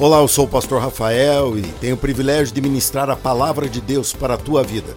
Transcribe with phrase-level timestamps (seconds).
[0.00, 3.82] Olá, eu sou o pastor Rafael e tenho o privilégio de ministrar a palavra de
[3.82, 4.96] Deus para a tua vida.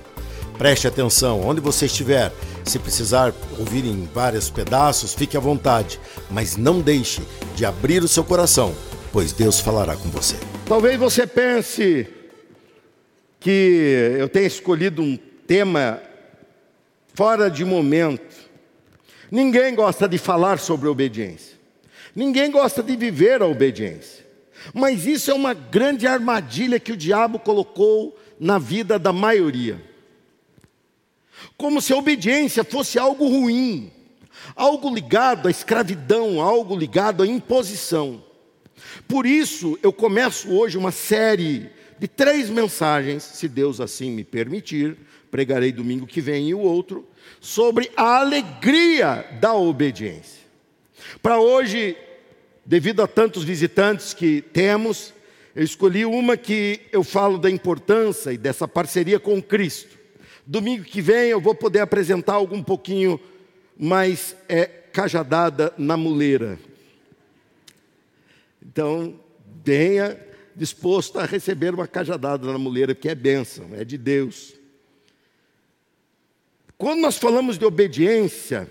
[0.57, 2.31] Preste atenção, onde você estiver,
[2.63, 5.99] se precisar ouvir em vários pedaços, fique à vontade,
[6.31, 7.21] mas não deixe
[7.53, 8.73] de abrir o seu coração,
[9.11, 10.37] pois Deus falará com você.
[10.65, 12.07] Talvez você pense
[13.41, 16.01] que eu tenha escolhido um tema
[17.13, 18.37] fora de momento.
[19.29, 21.57] Ninguém gosta de falar sobre obediência.
[22.15, 24.22] Ninguém gosta de viver a obediência.
[24.73, 29.81] Mas isso é uma grande armadilha que o diabo colocou na vida da maioria.
[31.57, 33.91] Como se a obediência fosse algo ruim,
[34.55, 38.23] algo ligado à escravidão, algo ligado à imposição.
[39.07, 44.97] Por isso, eu começo hoje uma série de três mensagens, se Deus assim me permitir,
[45.31, 47.07] pregarei domingo que vem e o outro,
[47.39, 50.43] sobre a alegria da obediência.
[51.21, 51.97] Para hoje,
[52.65, 55.13] devido a tantos visitantes que temos,
[55.55, 59.97] eu escolhi uma que eu falo da importância e dessa parceria com Cristo.
[60.45, 63.19] Domingo que vem eu vou poder apresentar algo um pouquinho
[63.77, 66.59] mais é, cajadada na muleira.
[68.61, 69.19] Então,
[69.63, 70.19] venha
[70.55, 74.53] disposto a receber uma cajadada na muleira, porque é bênção, é de Deus.
[76.77, 78.69] Quando nós falamos de obediência,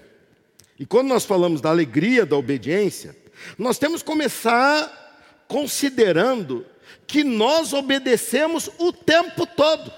[0.78, 3.16] e quando nós falamos da alegria da obediência,
[3.58, 5.00] nós temos que começar
[5.48, 6.66] considerando
[7.06, 9.92] que nós obedecemos o tempo todo.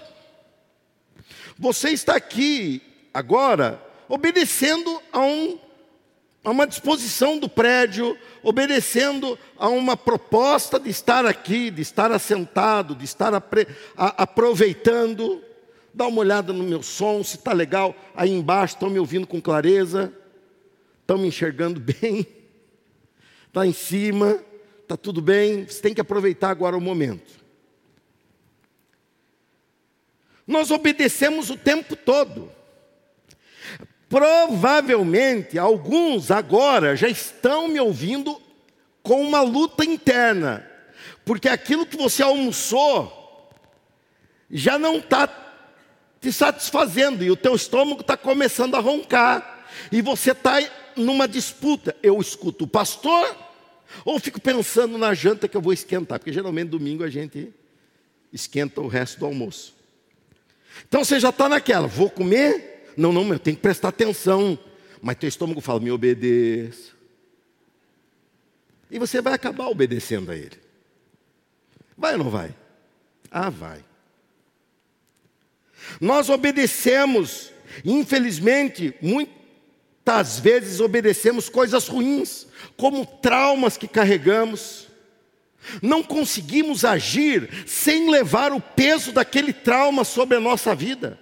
[1.58, 5.58] Você está aqui agora obedecendo a, um,
[6.42, 12.94] a uma disposição do prédio, obedecendo a uma proposta de estar aqui, de estar assentado,
[12.94, 15.42] de estar apre, a, aproveitando.
[15.92, 17.94] Dá uma olhada no meu som, se está legal.
[18.16, 20.12] Aí embaixo estão me ouvindo com clareza,
[21.00, 22.26] estão me enxergando bem
[23.54, 24.42] está em cima,
[24.82, 27.40] está tudo bem, você tem que aproveitar agora o momento.
[30.44, 32.50] Nós obedecemos o tempo todo.
[34.08, 38.42] Provavelmente alguns agora já estão me ouvindo
[39.04, 40.68] com uma luta interna,
[41.24, 43.52] porque aquilo que você almoçou
[44.50, 45.28] já não está
[46.20, 50.56] te satisfazendo e o teu estômago está começando a roncar e você está
[50.96, 51.94] numa disputa.
[52.02, 53.43] Eu escuto o pastor
[54.04, 57.52] ou fico pensando na janta que eu vou esquentar, porque geralmente domingo a gente
[58.32, 59.74] esquenta o resto do almoço.
[60.88, 62.92] Então você já está naquela, vou comer?
[62.96, 64.58] Não, não, eu tenho que prestar atenção.
[65.00, 66.92] Mas teu estômago fala, me obedeça.
[68.90, 70.58] E você vai acabar obedecendo a ele.
[71.96, 72.54] Vai ou não vai?
[73.30, 73.84] Ah, vai.
[76.00, 77.52] Nós obedecemos,
[77.84, 78.94] infelizmente,
[80.04, 84.88] Muitas vezes obedecemos coisas ruins, como traumas que carregamos.
[85.80, 91.18] Não conseguimos agir sem levar o peso daquele trauma sobre a nossa vida.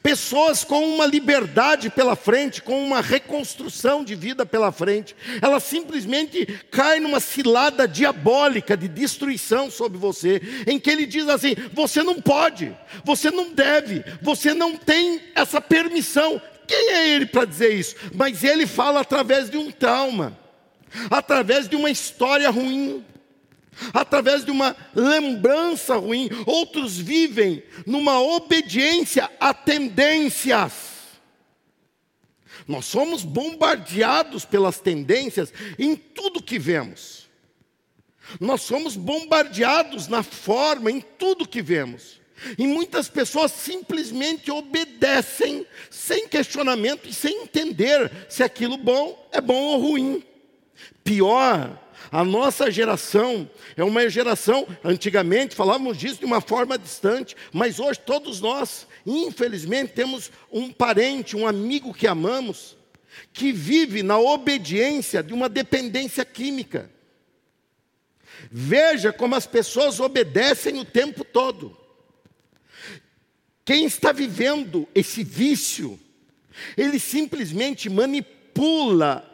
[0.00, 6.46] Pessoas com uma liberdade pela frente, com uma reconstrução de vida pela frente, elas simplesmente
[6.70, 12.20] caem numa cilada diabólica de destruição sobre você, em que ele diz assim: você não
[12.20, 12.72] pode,
[13.04, 16.40] você não deve, você não tem essa permissão.
[16.66, 17.96] Quem é ele para dizer isso?
[18.14, 20.38] Mas ele fala através de um trauma,
[21.10, 23.04] através de uma história ruim,
[23.92, 26.28] através de uma lembrança ruim.
[26.46, 30.92] Outros vivem numa obediência a tendências.
[32.66, 37.28] Nós somos bombardeados pelas tendências em tudo que vemos.
[38.40, 42.21] Nós somos bombardeados na forma, em tudo que vemos.
[42.58, 49.60] E muitas pessoas simplesmente obedecem sem questionamento e sem entender se aquilo bom é bom
[49.60, 50.24] ou ruim.
[51.04, 51.78] Pior,
[52.10, 58.00] a nossa geração é uma geração, antigamente falávamos disso de uma forma distante, mas hoje
[58.00, 62.76] todos nós, infelizmente, temos um parente, um amigo que amamos,
[63.32, 66.90] que vive na obediência de uma dependência química.
[68.50, 71.81] Veja como as pessoas obedecem o tempo todo.
[73.64, 75.98] Quem está vivendo esse vício,
[76.76, 79.28] ele simplesmente manipula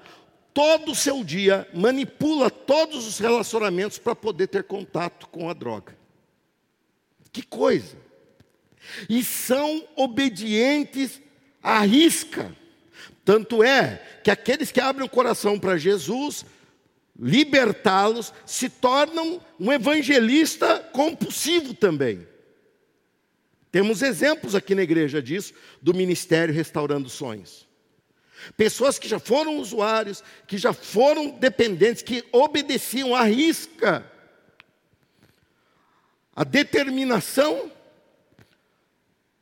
[0.52, 5.96] todo o seu dia, manipula todos os relacionamentos para poder ter contato com a droga.
[7.32, 7.96] Que coisa!
[9.08, 11.20] E são obedientes
[11.62, 12.54] à risca.
[13.24, 16.44] Tanto é que aqueles que abrem o coração para Jesus,
[17.18, 22.26] libertá-los, se tornam um evangelista compulsivo também.
[23.78, 27.68] Temos exemplos aqui na igreja disso, do ministério Restaurando Sonhos.
[28.56, 34.04] Pessoas que já foram usuários, que já foram dependentes, que obedeciam à risca
[36.34, 37.70] a determinação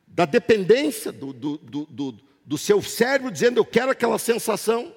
[0.07, 4.95] da dependência do, do, do, do, seu cérebro, dizendo eu quero aquela sensação.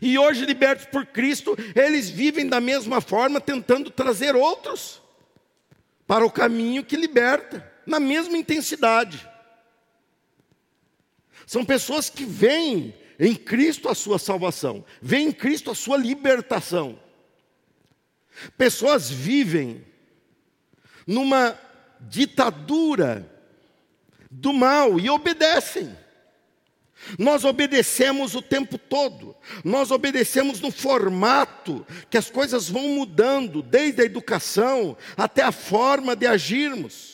[0.00, 5.02] E hoje, libertos por Cristo, eles vivem da mesma forma, tentando trazer outros
[6.06, 9.28] para o caminho que liberta, na mesma intensidade.
[11.46, 16.98] São pessoas que veem em Cristo a sua salvação, veem em Cristo a sua libertação.
[18.56, 19.84] Pessoas vivem
[21.06, 21.58] numa
[22.00, 23.28] ditadura
[24.30, 25.94] do mal e obedecem.
[27.18, 29.34] Nós obedecemos o tempo todo,
[29.64, 36.14] nós obedecemos no formato que as coisas vão mudando, desde a educação até a forma
[36.14, 37.09] de agirmos.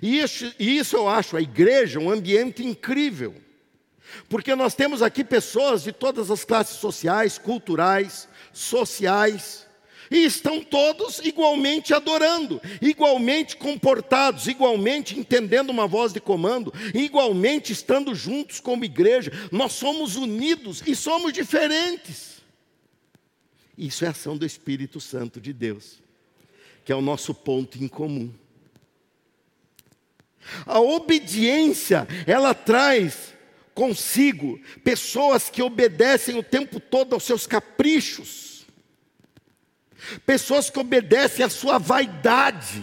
[0.00, 3.34] E isso, e isso eu acho a igreja um ambiente incrível,
[4.28, 9.66] porque nós temos aqui pessoas de todas as classes sociais, culturais, sociais,
[10.10, 18.14] e estão todos igualmente adorando, igualmente comportados, igualmente entendendo uma voz de comando, igualmente estando
[18.14, 19.32] juntos como igreja.
[19.50, 22.42] Nós somos unidos e somos diferentes.
[23.76, 26.02] Isso é ação do Espírito Santo de Deus,
[26.84, 28.30] que é o nosso ponto em comum.
[30.66, 33.32] A obediência, ela traz
[33.74, 38.52] consigo pessoas que obedecem o tempo todo aos seus caprichos
[40.26, 42.82] pessoas que obedecem à sua vaidade,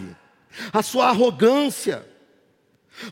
[0.72, 2.06] à sua arrogância.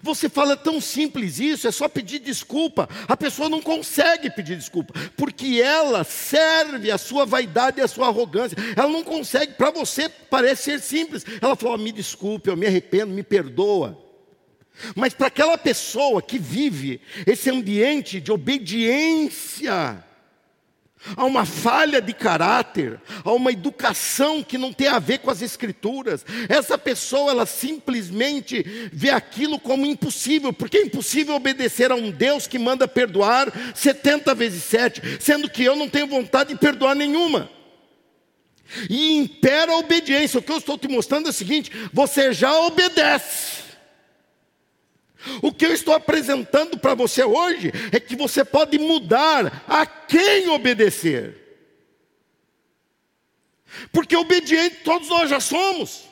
[0.02, 2.88] Você fala tão simples isso, é só pedir desculpa.
[3.06, 8.08] A pessoa não consegue pedir desculpa, porque ela serve a sua vaidade e a sua
[8.08, 8.56] arrogância.
[8.76, 11.24] Ela não consegue, para você parece ser simples.
[11.40, 14.07] Ela fala: me desculpe, eu me arrependo, me perdoa.
[14.94, 20.04] Mas para aquela pessoa que vive esse ambiente de obediência,
[21.16, 25.40] Há uma falha de caráter, há uma educação que não tem a ver com as
[25.40, 26.26] escrituras.
[26.48, 32.46] Essa pessoa, ela simplesmente vê aquilo como impossível, porque é impossível obedecer a um Deus
[32.46, 37.48] que manda perdoar 70 vezes 7, sendo que eu não tenho vontade de perdoar nenhuma.
[38.90, 40.40] E impera a obediência.
[40.40, 43.67] O que eu estou te mostrando é o seguinte: você já obedece.
[45.42, 50.48] O que eu estou apresentando para você hoje é que você pode mudar a quem
[50.48, 51.36] obedecer.
[53.92, 56.08] Porque obediente todos nós já somos.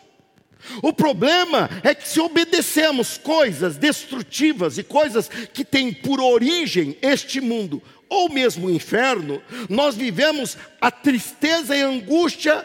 [0.83, 7.41] O problema é que se obedecemos coisas destrutivas e coisas que têm por origem este
[7.41, 12.65] mundo ou mesmo o inferno, nós vivemos a tristeza e a angústia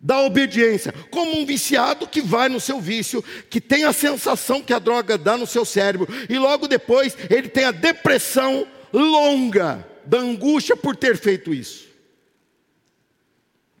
[0.00, 4.72] da obediência, como um viciado que vai no seu vício, que tem a sensação que
[4.72, 10.18] a droga dá no seu cérebro, e logo depois ele tem a depressão longa da
[10.18, 11.90] angústia por ter feito isso.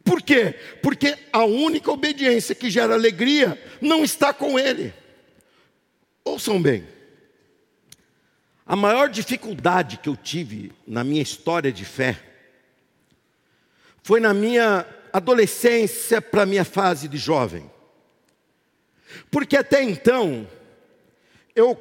[0.04, 0.54] Por quê?
[0.82, 4.92] Porque a única obediência que gera alegria não está com ele.
[6.24, 6.86] Ouçam bem.
[8.66, 12.18] A maior dificuldade que eu tive na minha história de fé
[14.02, 17.70] foi na minha adolescência para a minha fase de jovem.
[19.30, 20.46] Porque até então,
[21.54, 21.78] eu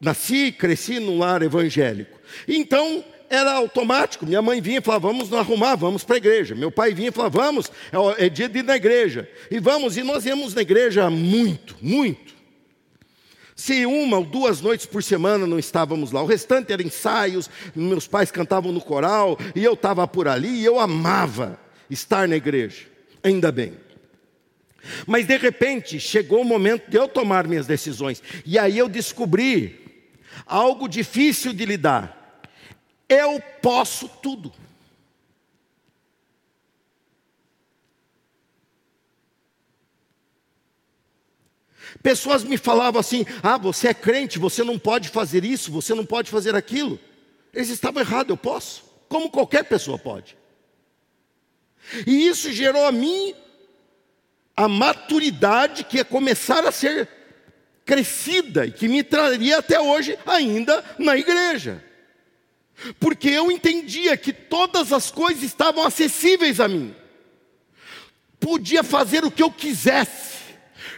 [0.00, 2.18] nasci e cresci num lar evangélico.
[2.46, 4.26] Então, era automático.
[4.26, 6.54] Minha mãe vinha e falava, vamos nos arrumar, vamos para a igreja.
[6.54, 7.70] Meu pai vinha e falava, vamos,
[8.18, 9.28] é, é dia de ir na igreja.
[9.50, 12.34] E vamos, e nós íamos na igreja muito, muito.
[13.54, 18.06] Se uma ou duas noites por semana não estávamos lá, o restante era ensaios, meus
[18.06, 21.58] pais cantavam no coral, e eu estava por ali, e eu amava
[21.90, 22.86] estar na igreja.
[23.22, 23.74] Ainda bem.
[25.06, 28.22] Mas de repente chegou o momento de eu tomar minhas decisões.
[28.44, 30.04] E aí eu descobri
[30.46, 32.42] algo difícil de lidar.
[33.08, 34.52] Eu posso tudo.
[42.02, 46.04] Pessoas me falavam assim: ah, você é crente, você não pode fazer isso, você não
[46.04, 46.98] pode fazer aquilo.
[47.52, 50.36] Eles estavam errados, eu posso, como qualquer pessoa pode.
[52.06, 53.34] E isso gerou a mim
[54.56, 57.08] a maturidade que é começar a ser
[57.84, 61.84] crescida e que me traria até hoje ainda na igreja.
[62.98, 66.94] Porque eu entendia que todas as coisas estavam acessíveis a mim.
[68.40, 70.36] Podia fazer o que eu quisesse.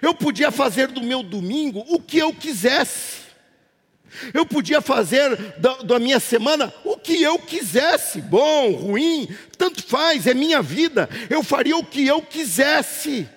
[0.00, 3.27] Eu podia fazer do meu domingo o que eu quisesse.
[4.32, 10.26] Eu podia fazer da, da, minha semana o que eu quisesse, bom, ruim, tanto faz,
[10.26, 11.08] é minha vida.
[11.28, 13.28] Eu faria o que eu quisesse.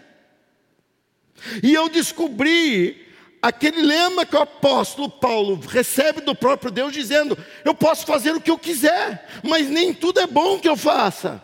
[1.61, 3.07] E eu descobri
[3.41, 8.41] aquele lema que o apóstolo Paulo recebe do próprio Deus, dizendo: Eu posso fazer o
[8.41, 11.43] que eu quiser, mas nem tudo é bom que eu faça.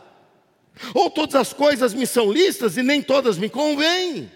[0.94, 4.32] Ou todas as coisas me são listas e nem todas me convêm.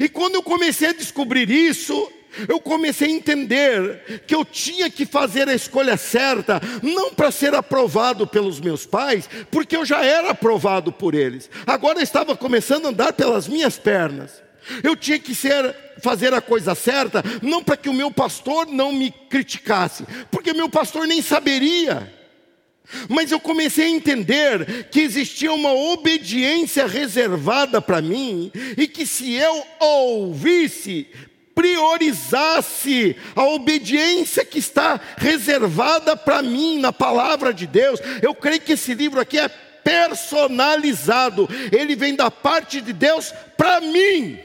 [0.00, 2.12] E quando eu comecei a descobrir isso,
[2.48, 7.54] eu comecei a entender que eu tinha que fazer a escolha certa, não para ser
[7.54, 11.50] aprovado pelos meus pais, porque eu já era aprovado por eles.
[11.66, 14.46] Agora eu estava começando a andar pelas minhas pernas.
[14.82, 18.92] Eu tinha que ser, fazer a coisa certa, não para que o meu pastor não
[18.92, 22.12] me criticasse, porque meu pastor nem saberia.
[23.08, 29.34] Mas eu comecei a entender que existia uma obediência reservada para mim, e que se
[29.34, 31.08] eu ouvisse,
[31.56, 38.74] priorizasse a obediência que está reservada para mim na palavra de Deus, eu creio que
[38.74, 44.38] esse livro aqui é personalizado, ele vem da parte de Deus para mim.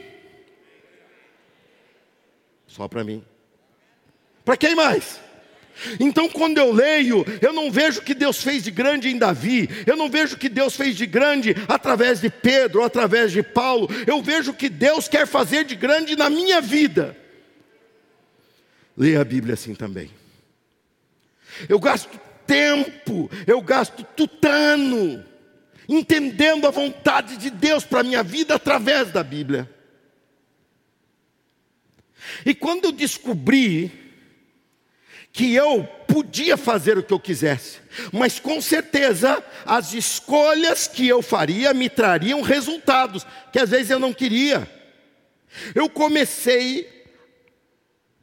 [2.66, 3.22] Só para mim.
[4.42, 5.20] Para quem mais?
[5.98, 9.96] Então, quando eu leio, eu não vejo que Deus fez de grande em Davi, eu
[9.96, 14.52] não vejo que Deus fez de grande através de Pedro, através de Paulo, eu vejo
[14.52, 17.16] que Deus quer fazer de grande na minha vida.
[18.96, 20.10] Leia a Bíblia assim também.
[21.68, 25.24] Eu gasto tempo, eu gasto tutano,
[25.88, 29.68] entendendo a vontade de Deus para a minha vida através da Bíblia.
[32.44, 34.01] E quando eu descobri
[35.32, 37.78] que eu podia fazer o que eu quisesse,
[38.12, 43.98] mas com certeza as escolhas que eu faria me trariam resultados que às vezes eu
[43.98, 44.70] não queria.
[45.74, 47.06] Eu comecei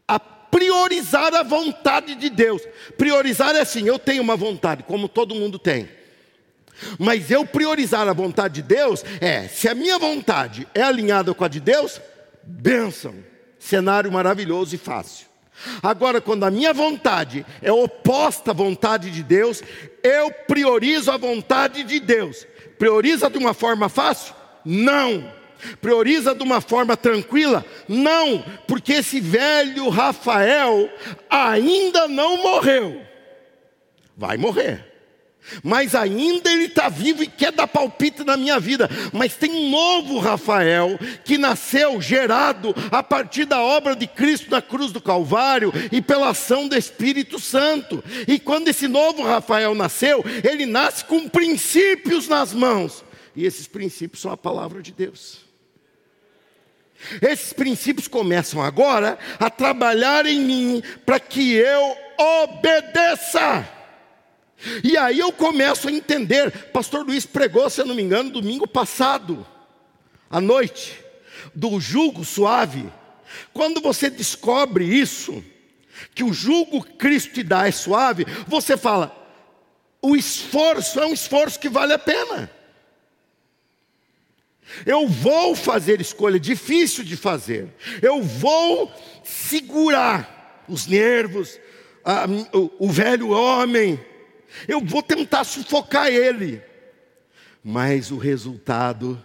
[0.08, 2.62] a priorizar a vontade de Deus.
[2.98, 5.90] Priorizar é assim, eu tenho uma vontade, como todo mundo tem.
[6.98, 11.44] Mas eu priorizar a vontade de Deus é, se a minha vontade é alinhada com
[11.44, 12.00] a de Deus,
[12.44, 13.16] bênção,
[13.58, 15.29] cenário maravilhoso e fácil.
[15.82, 19.62] Agora, quando a minha vontade é oposta à vontade de Deus,
[20.04, 22.46] eu priorizo a vontade de Deus.
[22.78, 24.34] Prioriza de uma forma fácil?
[24.64, 25.32] Não.
[25.82, 27.66] Prioriza de uma forma tranquila?
[27.88, 30.90] Não, porque esse velho Rafael
[31.30, 33.02] ainda não morreu.
[34.16, 34.89] Vai morrer
[35.64, 38.90] mas ainda ele está vivo e quer dar palpite na minha vida.
[39.14, 44.62] Mas tem um novo Rafael que nasceu gerado a partir da obra de Cristo na
[44.62, 48.04] cruz do Calvário e pela ação do Espírito Santo.
[48.28, 53.04] E quando esse novo Rafael nasceu, ele nasce com princípios nas mãos,
[53.36, 55.50] e esses princípios são a palavra de Deus.
[57.22, 61.96] Esses princípios começam agora a trabalhar em mim para que eu
[62.44, 63.79] obedeça.
[64.84, 66.52] E aí eu começo a entender.
[66.72, 69.46] Pastor Luiz pregou, se eu não me engano, domingo passado,
[70.30, 71.00] à noite,
[71.56, 72.92] do jugo suave.
[73.54, 75.44] Quando você descobre isso,
[76.14, 79.16] que o jugo Cristo te dá é suave, você fala:
[80.02, 82.52] o esforço é um esforço que vale a pena.
[84.86, 87.74] Eu vou fazer escolha difícil de fazer.
[88.02, 88.92] Eu vou
[89.24, 91.60] segurar os nervos,
[92.06, 92.26] a,
[92.56, 94.00] o, o velho homem,
[94.68, 96.62] eu vou tentar sufocar ele,
[97.64, 99.24] mas o resultado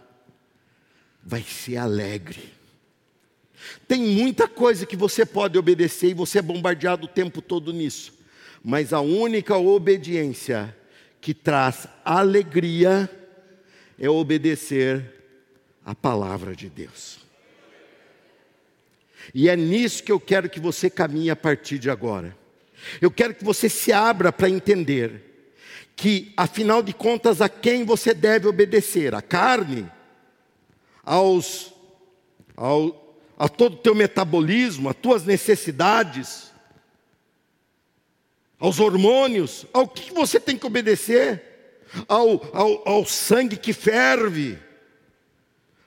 [1.23, 2.52] vai ser alegre.
[3.88, 8.12] Tem muita coisa que você pode obedecer e você é bombardeado o tempo todo nisso,
[8.62, 10.76] mas a única obediência
[11.21, 13.09] que traz alegria
[13.99, 15.14] é obedecer
[15.85, 17.25] a palavra de Deus.
[19.33, 22.37] E é nisso que eu quero que você caminhe a partir de agora.
[23.00, 25.35] Eu quero que você se abra para entender
[25.97, 29.14] que, afinal de contas, a quem você deve obedecer?
[29.14, 29.91] A carne?
[31.05, 31.73] Aos,
[32.57, 36.53] ao, a todo o teu metabolismo, as tuas necessidades?
[38.59, 39.67] Aos hormônios?
[39.73, 41.43] Ao que você tem que obedecer?
[42.09, 44.59] Ao, ao, ao sangue que ferve?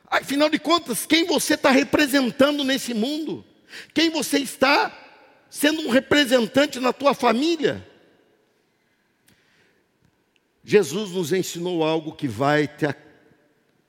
[0.09, 3.43] Afinal de contas, quem você está representando nesse mundo?
[3.93, 4.95] Quem você está
[5.49, 7.85] sendo um representante na tua família.
[10.63, 12.93] Jesus nos ensinou algo que vai te,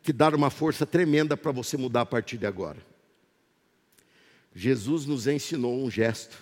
[0.02, 2.78] te dar uma força tremenda para você mudar a partir de agora.
[4.54, 6.38] Jesus nos ensinou um gesto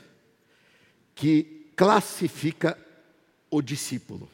[1.14, 2.78] que classifica
[3.50, 4.30] o discípulo.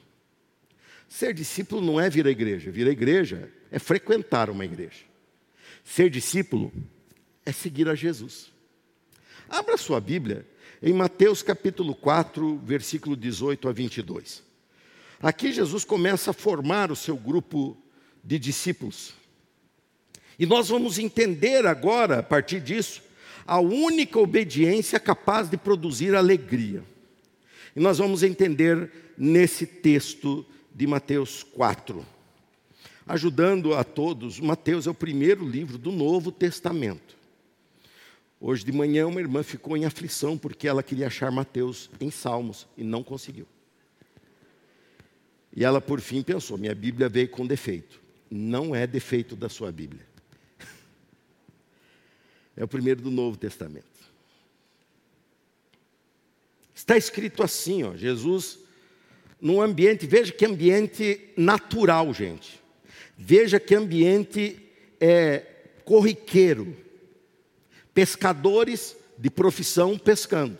[1.08, 5.04] Ser discípulo não é vir à igreja, vir à igreja é frequentar uma igreja.
[5.84, 6.72] Ser discípulo
[7.44, 8.50] é seguir a Jesus.
[9.48, 10.46] Abra sua Bíblia
[10.82, 14.42] em Mateus capítulo 4, versículo 18 a 22.
[15.22, 17.76] Aqui Jesus começa a formar o seu grupo
[18.24, 19.14] de discípulos.
[20.36, 23.00] E nós vamos entender agora, a partir disso,
[23.46, 26.82] a única obediência capaz de produzir alegria.
[27.76, 32.04] E nós vamos entender nesse texto de Mateus 4.
[33.06, 34.40] ajudando a todos.
[34.40, 37.21] Mateus é o primeiro livro do Novo Testamento.
[38.44, 42.66] Hoje de manhã, uma irmã ficou em aflição porque ela queria achar Mateus em Salmos
[42.76, 43.46] e não conseguiu.
[45.54, 48.00] E ela, por fim, pensou: minha Bíblia veio com defeito.
[48.28, 50.04] Não é defeito da sua Bíblia.
[52.54, 53.86] É o primeiro do Novo Testamento.
[56.74, 58.58] Está escrito assim, ó, Jesus,
[59.40, 62.60] num ambiente, veja que ambiente natural, gente.
[63.16, 64.60] Veja que ambiente
[65.00, 65.46] é,
[65.84, 66.81] corriqueiro.
[67.94, 70.58] Pescadores de profissão pescando.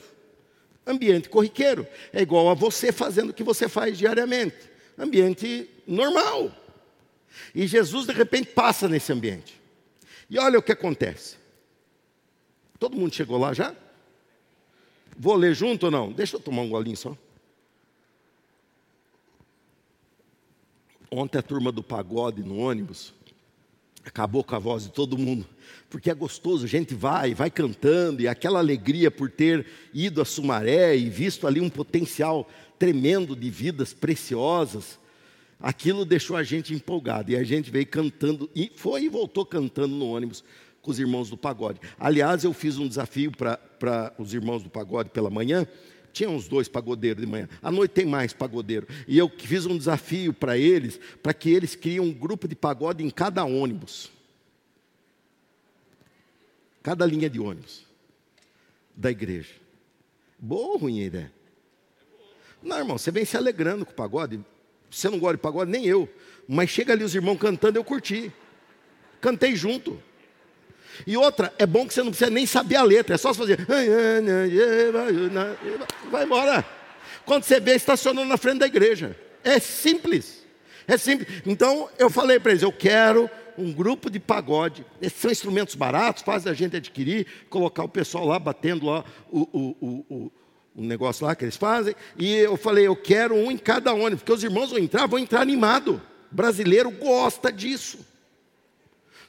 [0.87, 1.87] Ambiente corriqueiro.
[2.12, 4.71] É igual a você fazendo o que você faz diariamente.
[4.99, 6.55] Ambiente normal.
[7.55, 9.61] E Jesus, de repente, passa nesse ambiente.
[10.29, 11.37] E olha o que acontece.
[12.79, 13.75] Todo mundo chegou lá já?
[15.17, 16.12] Vou ler junto ou não?
[16.12, 17.17] Deixa eu tomar um golinho só.
[21.11, 23.12] Ontem a turma do pagode no ônibus
[24.04, 25.47] acabou com a voz de todo mundo,
[25.88, 30.25] porque é gostoso, a gente vai, vai cantando, e aquela alegria por ter ido a
[30.25, 34.99] Sumaré e visto ali um potencial tremendo de vidas preciosas,
[35.61, 39.94] aquilo deixou a gente empolgado, e a gente veio cantando, e foi e voltou cantando
[39.94, 40.42] no ônibus
[40.80, 41.80] com os irmãos do pagode.
[41.99, 45.66] Aliás, eu fiz um desafio para os irmãos do pagode pela manhã,
[46.12, 47.49] tinha uns dois pagodeiros de manhã.
[47.62, 48.87] À noite tem mais pagodeiro.
[49.09, 53.02] E eu fiz um desafio para eles, para que eles criem um grupo de pagode
[53.02, 54.11] em cada ônibus.
[56.83, 57.87] Cada linha de ônibus
[58.95, 59.54] da igreja.
[60.38, 61.33] Boa ou ruim a ideia?
[62.62, 64.40] Não, irmão, você vem se alegrando com o pagode.
[64.90, 66.09] Você não gosta de pagode, nem eu.
[66.47, 68.33] Mas chega ali os irmãos cantando, eu curti.
[69.21, 70.00] Cantei junto.
[71.07, 73.59] E outra, é bom que você não precisa nem saber a letra, é só fazer.
[76.11, 76.65] Vai embora.
[77.25, 79.17] Quando você vê, estacionando na frente da igreja.
[79.45, 80.43] É simples.
[80.87, 81.43] É simples.
[81.47, 84.85] Então eu falei para eles: eu quero um grupo de pagode.
[85.01, 89.41] Esses são instrumentos baratos, fazem a gente adquirir, colocar o pessoal lá batendo lá o,
[89.52, 90.33] o, o,
[90.75, 91.95] o, negócio lá que eles fazem.
[92.17, 95.19] E eu falei: eu quero um em cada ônibus, porque os irmãos vão entrar, vão
[95.19, 96.00] entrar animado.
[96.31, 97.99] O brasileiro gosta disso.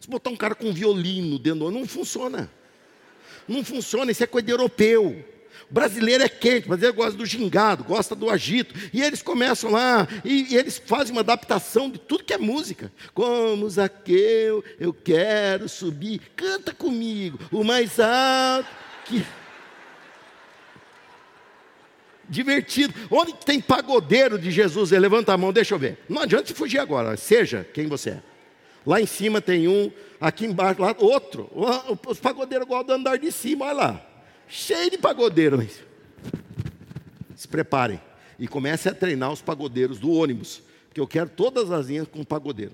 [0.04, 2.52] Se botar um cara com violino dentro não funciona.
[3.48, 5.26] Não funciona, isso é coisa de europeu.
[5.72, 8.76] O brasileiro é quente, o brasileiro gosta do gingado, gosta do agito.
[8.92, 12.92] E eles começam lá, e, e, eles fazem uma adaptação de tudo que é música.
[13.14, 18.68] Como Zaqueu, eu quero subir, canta comigo, o mais alto
[19.06, 19.26] que.
[22.28, 22.94] Divertido.
[23.10, 24.92] Onde tem pagodeiro de Jesus?
[24.92, 26.00] Levanta a mão, deixa eu ver.
[26.10, 28.33] Não adianta se fugir agora, seja quem você é.
[28.86, 31.50] Lá em cima tem um, aqui embaixo, lá outro.
[32.08, 34.06] Os pagodeiros gostam do andar de cima, olha lá.
[34.48, 35.66] Cheio de pagodeiro.
[37.36, 38.00] Se preparem.
[38.38, 40.62] E comecem a treinar os pagodeiros do ônibus.
[40.88, 42.74] Porque eu quero todas as linhas com pagodeiro.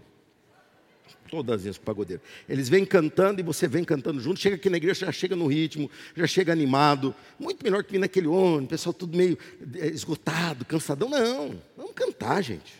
[1.29, 2.21] Todas as linhas com pagodeiro.
[2.47, 4.39] Eles vêm cantando e você vem cantando junto.
[4.39, 7.13] Chega aqui na igreja, já chega no ritmo, já chega animado.
[7.39, 9.37] Muito melhor que vir naquele ônibus, pessoal tudo meio
[9.75, 11.07] eh, esgotado, cansadão.
[11.07, 12.73] Não, vamos cantar, gente.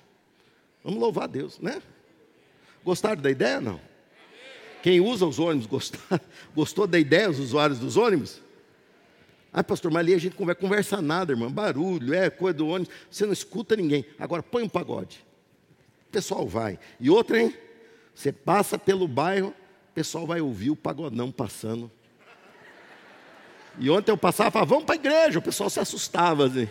[0.83, 1.81] Vamos louvar a Deus, né?
[2.89, 3.61] Gostaram da ideia?
[3.61, 3.79] Não.
[4.81, 6.01] Quem usa os ônibus gostou,
[6.55, 8.41] gostou da ideia, os usuários dos ônibus?
[9.53, 11.51] Ah, pastor, mas ali a gente não vai conversar nada, irmão.
[11.51, 12.91] Barulho, é coisa do ônibus.
[13.07, 14.07] Você não escuta ninguém.
[14.17, 15.23] Agora põe um pagode.
[16.07, 16.79] O pessoal vai.
[16.99, 17.55] E outra, hein?
[18.15, 21.91] Você passa pelo bairro, o pessoal vai ouvir o pagodão passando.
[23.77, 25.37] E ontem eu passava e falava, vamos para a igreja.
[25.37, 26.67] O pessoal se assustava assim.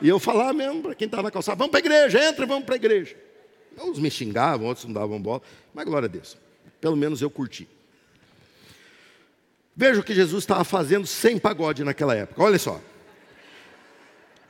[0.00, 2.64] E eu falava mesmo para quem estava na calçada, vamos para a igreja, entra, vamos
[2.64, 3.29] para a igreja.
[3.78, 5.42] Uns me xingavam, outros não davam bola,
[5.74, 6.36] mas glória a Deus.
[6.80, 7.68] Pelo menos eu curti.
[9.74, 12.42] Veja o que Jesus estava fazendo sem pagode naquela época.
[12.42, 12.80] Olha só.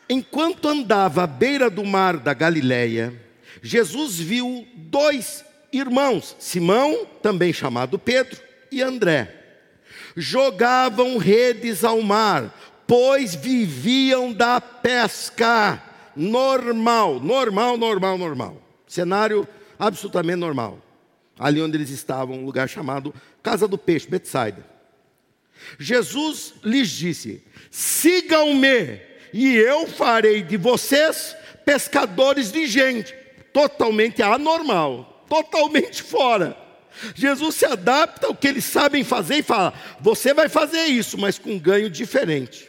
[0.08, 3.14] Enquanto andava à beira do mar da Galileia,
[3.62, 8.40] Jesus viu dois irmãos, Simão, também chamado Pedro,
[8.72, 9.36] e André.
[10.16, 12.52] Jogavam redes ao mar,
[12.86, 15.80] pois viviam da pesca.
[16.16, 18.69] Normal, normal, normal, normal.
[18.90, 19.46] Cenário
[19.78, 20.84] absolutamente normal.
[21.38, 24.66] Ali onde eles estavam, um lugar chamado Casa do Peixe, Betsaida.
[25.78, 29.00] Jesus lhes disse: Sigam-me,
[29.32, 33.14] e eu farei de vocês pescadores de gente.
[33.52, 36.56] Totalmente anormal, totalmente fora.
[37.14, 41.38] Jesus se adapta ao que eles sabem fazer e fala: Você vai fazer isso, mas
[41.38, 42.68] com um ganho diferente.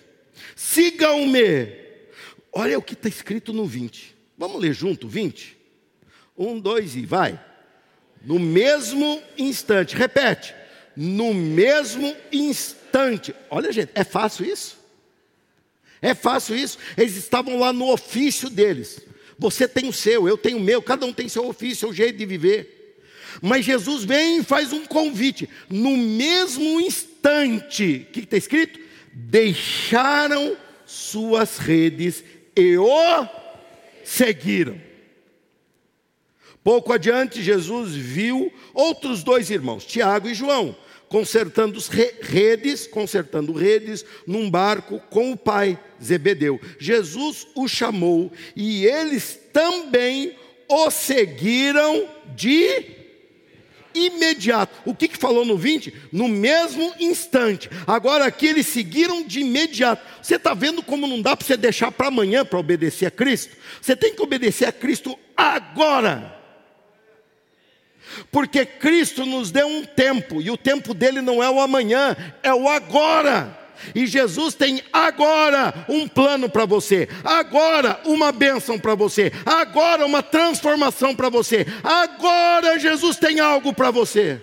[0.56, 1.82] Sigam-me.
[2.54, 4.16] Olha o que está escrito no 20.
[4.38, 5.61] Vamos ler junto, 20?
[6.38, 7.39] Um, dois e vai.
[8.24, 10.54] No mesmo instante, repete.
[10.96, 13.34] No mesmo instante.
[13.50, 14.78] Olha, gente, é fácil isso?
[16.02, 16.78] É fácil isso?
[16.98, 19.02] Eles estavam lá no ofício deles.
[19.38, 22.17] Você tem o seu, eu tenho o meu, cada um tem seu ofício, seu jeito
[22.17, 22.98] de viver.
[23.41, 25.48] Mas Jesus vem e faz um convite.
[25.70, 28.80] No mesmo instante, o que está escrito?
[29.13, 32.24] Deixaram suas redes
[32.56, 33.28] e o
[34.04, 34.90] seguiram.
[36.63, 40.76] Pouco adiante, Jesus viu outros dois irmãos, Tiago e João,
[41.10, 41.80] consertando
[42.21, 46.62] redes, consertando redes num barco com o pai Zebedeu.
[46.80, 50.36] Jesus o chamou e eles também
[50.69, 53.02] o seguiram de
[53.93, 54.74] imediato.
[54.86, 55.93] O que, que falou no 20?
[56.12, 57.69] No mesmo instante.
[57.88, 60.06] Agora aqui eles seguiram de imediato.
[60.21, 63.58] Você está vendo como não dá para você deixar para amanhã para obedecer a Cristo?
[63.82, 66.40] Você tem que obedecer a Cristo agora.
[68.32, 72.54] Porque Cristo nos deu um tempo, e o tempo dele não é o amanhã, é
[72.54, 73.58] o agora.
[73.95, 80.21] E Jesus tem agora um plano para você, agora uma bênção para você, agora uma
[80.21, 84.39] transformação para você, agora Jesus tem algo para você.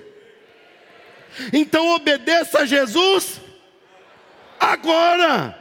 [1.53, 3.41] Então obedeça a Jesus
[4.59, 5.57] agora,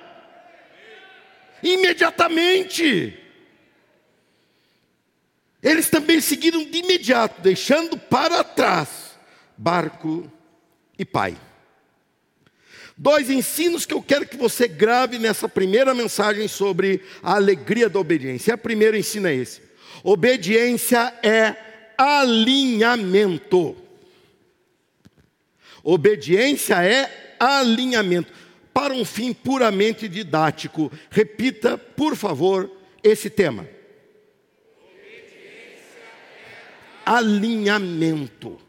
[1.61, 3.26] imediatamente.
[5.67, 9.17] Eles também seguiram de imediato, deixando para trás
[9.57, 10.31] barco
[10.97, 11.35] e pai.
[12.95, 17.99] Dois ensinos que eu quero que você grave nessa primeira mensagem sobre a alegria da
[17.99, 18.53] obediência.
[18.53, 19.61] A primeiro ensino é esse:
[20.05, 21.53] obediência é
[21.97, 23.75] alinhamento.
[25.83, 28.31] Obediência é alinhamento.
[28.73, 32.71] Para um fim puramente didático, repita, por favor,
[33.03, 33.67] esse tema.
[37.07, 38.59] Alinhamento.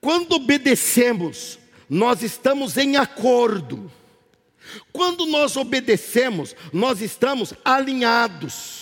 [0.00, 3.92] Quando obedecemos, nós estamos em acordo.
[4.90, 8.81] Quando nós obedecemos, nós estamos alinhados.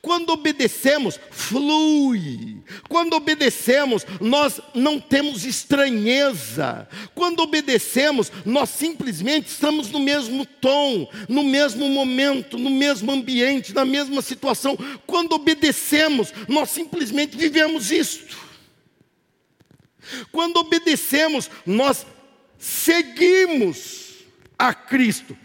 [0.00, 2.62] Quando obedecemos, flui.
[2.88, 6.88] Quando obedecemos, nós não temos estranheza.
[7.14, 13.84] Quando obedecemos, nós simplesmente estamos no mesmo tom, no mesmo momento, no mesmo ambiente, na
[13.84, 14.76] mesma situação.
[15.06, 18.36] Quando obedecemos, nós simplesmente vivemos isto.
[20.30, 22.06] Quando obedecemos, nós
[22.58, 24.02] seguimos
[24.58, 25.36] a Cristo.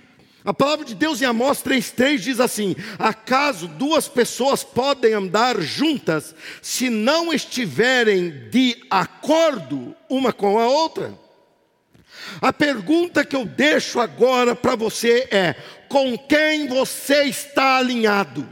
[0.48, 6.34] A palavra de Deus em Amós 3,3 diz assim: Acaso duas pessoas podem andar juntas
[6.62, 11.14] se não estiverem de acordo uma com a outra?
[12.40, 15.54] A pergunta que eu deixo agora para você é:
[15.90, 18.48] com quem você está alinhado?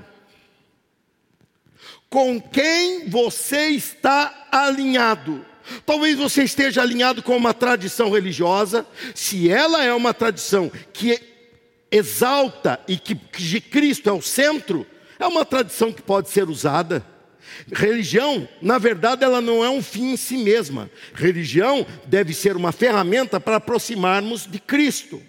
[2.10, 5.46] Com quem você está alinhado?
[5.86, 11.35] Talvez você esteja alinhado com uma tradição religiosa, se ela é uma tradição que
[11.96, 14.86] exalta e que, de Cristo é o centro,
[15.20, 17.06] é uma tradição que pode ser usada.
[17.72, 20.90] Religião, na verdade, ela não é um fim em si mesma.
[21.14, 25.22] Religião deve ser uma ferramenta para aproximarmos de Cristo.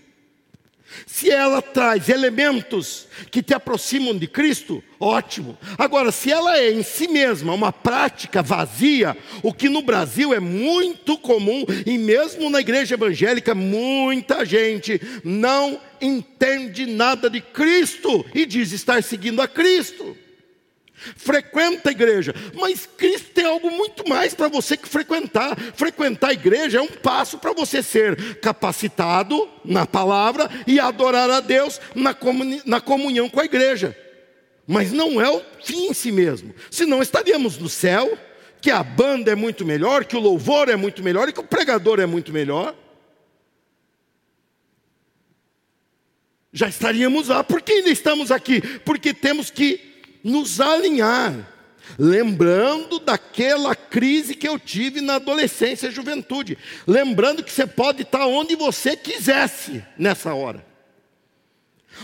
[1.05, 5.59] Se ela traz elementos que te aproximam de Cristo, ótimo.
[5.77, 10.41] Agora, se ela é em si mesma uma prática vazia, o que no Brasil é
[10.41, 18.47] muito comum, e mesmo na igreja evangélica, muita gente não entende nada de Cristo e
[18.47, 20.17] diz estar seguindo a Cristo
[21.17, 25.57] frequenta a igreja, mas Cristo tem algo muito mais para você que frequentar.
[25.75, 31.41] Frequentar a igreja é um passo para você ser capacitado na palavra e adorar a
[31.41, 33.97] Deus na, comuni na comunhão com a igreja.
[34.67, 38.19] Mas não é o fim em si mesmo, senão estaríamos no céu,
[38.61, 41.45] que a banda é muito melhor, que o louvor é muito melhor e que o
[41.45, 42.75] pregador é muito melhor.
[46.53, 48.61] Já estaríamos lá, por que ainda estamos aqui?
[48.79, 49.96] Porque temos que
[50.27, 51.53] nos alinhar.
[51.97, 56.59] Lembrando daquela crise que eu tive na adolescência e juventude.
[56.85, 60.67] Lembrando que você pode estar onde você quisesse nessa hora.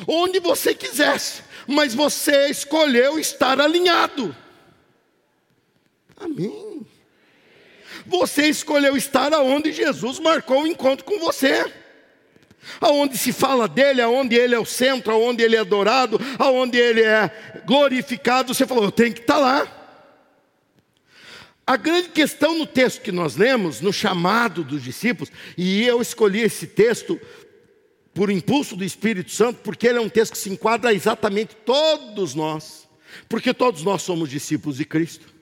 [0.07, 4.35] Onde você quisesse, mas você escolheu estar alinhado.
[6.17, 6.87] Amém.
[8.07, 11.82] Você escolheu estar aonde Jesus marcou o encontro com você
[12.81, 17.03] aonde se fala dele, aonde ele é o centro, aonde ele é adorado, aonde ele
[17.03, 19.67] é glorificado, você falou, eu tenho que estar lá.
[21.67, 26.41] A grande questão no texto que nós lemos, no chamado dos discípulos, e eu escolhi
[26.41, 27.21] esse texto
[28.13, 31.55] por impulso do Espírito Santo, porque ele é um texto que se enquadra a exatamente
[31.65, 32.89] todos nós,
[33.29, 35.33] porque todos nós somos discípulos de Cristo.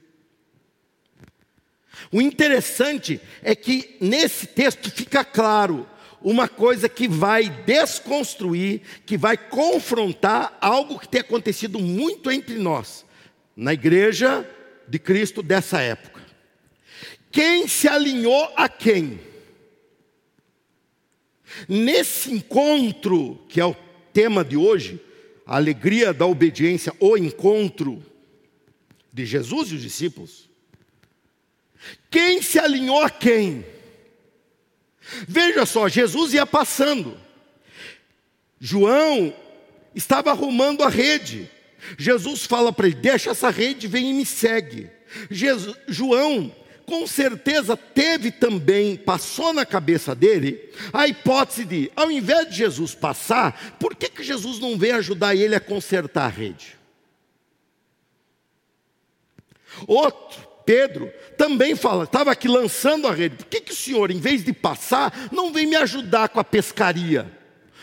[2.13, 5.89] O interessante é que nesse texto fica claro
[6.23, 13.05] uma coisa que vai desconstruir, que vai confrontar algo que tem acontecido muito entre nós,
[13.57, 14.49] na igreja
[14.87, 16.21] de Cristo dessa época.
[17.31, 19.21] Quem se alinhou a quem?
[21.69, 23.77] Nesse encontro, que é o
[24.13, 25.01] tema de hoje,
[25.47, 28.05] a alegria da obediência, o encontro
[29.13, 30.49] de Jesus e os discípulos.
[32.11, 33.65] Quem se alinhou a quem?
[35.27, 37.17] Veja só, Jesus ia passando.
[38.61, 39.35] João
[39.95, 41.51] estava arrumando a rede.
[41.99, 44.91] Jesus fala para ele: Deixa essa rede, vem e me segue.
[45.31, 46.55] Jesus, João
[46.91, 52.97] com certeza teve também, passou na cabeça dele, a hipótese de, ao invés de Jesus
[52.97, 56.77] passar, por que, que Jesus não veio ajudar ele a consertar a rede?
[59.87, 64.21] Outro, Pedro, também fala, estava aqui lançando a rede, por que, que o senhor, em
[64.21, 67.29] vez de passar, não vem me ajudar com a pescaria?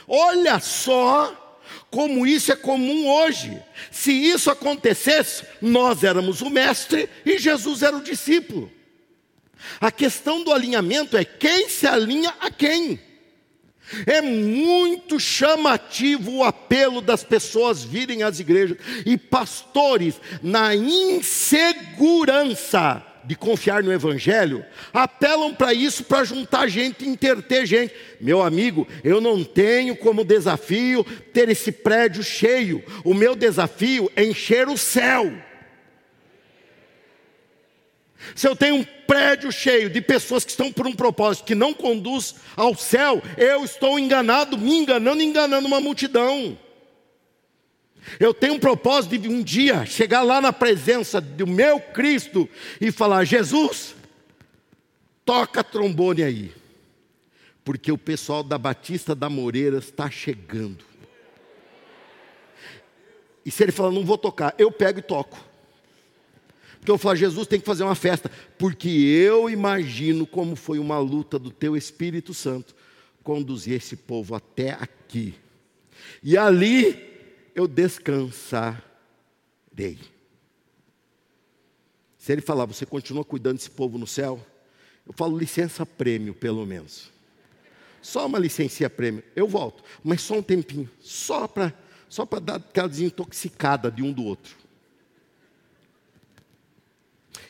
[0.08, 1.60] Olha só
[1.92, 3.62] como isso é comum hoje.
[3.92, 8.72] Se isso acontecesse, nós éramos o mestre e Jesus era o discípulo.
[9.82, 13.02] A questão do alinhamento é quem se alinha a quem.
[14.06, 22.38] É muito chamativo o apelo das pessoas virem às igrejas e pastores, na insegurança
[23.28, 27.94] de confiar no Evangelho, apelam para isso, para juntar gente, interter gente.
[28.22, 34.24] Meu amigo, eu não tenho como desafio ter esse prédio cheio, o meu desafio é
[34.24, 35.47] encher o céu.
[38.36, 41.74] Se eu tenho um prédio cheio de pessoas que estão por um propósito que não
[41.74, 46.58] conduz ao céu, eu estou enganado, me enganando, enganando uma multidão.
[48.20, 52.50] Eu tenho um propósito de um dia chegar lá na presença do meu Cristo
[52.80, 53.96] e falar: Jesus,
[55.26, 56.54] toca trombone aí,
[57.64, 60.86] porque o pessoal da Batista da Moreira está chegando.
[63.46, 65.47] E se ele falar, não vou tocar, eu pego e toco.
[66.88, 70.98] Porque eu falo, Jesus tem que fazer uma festa, porque eu imagino como foi uma
[70.98, 72.74] luta do teu Espírito Santo
[73.22, 75.36] conduzir esse povo até aqui.
[76.24, 76.98] E ali
[77.54, 78.80] eu descansarei.
[82.18, 84.40] Se ele falar, você continua cuidando desse povo no céu,
[85.06, 87.12] eu falo licença prêmio, pelo menos.
[88.02, 91.74] Só uma licença prêmio, eu volto, mas só um tempinho, só para
[92.08, 94.67] só dar aquela desintoxicada de um do outro.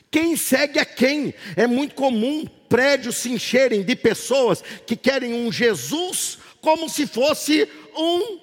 [0.09, 1.33] Quem segue a quem?
[1.55, 7.67] É muito comum prédios se encherem de pessoas que querem um Jesus como se fosse
[7.95, 8.39] um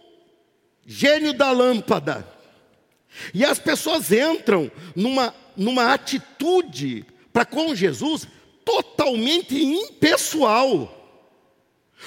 [0.87, 2.27] gênio da lâmpada.
[3.33, 8.27] E as pessoas entram numa, numa atitude para com Jesus
[8.64, 11.03] totalmente impessoal.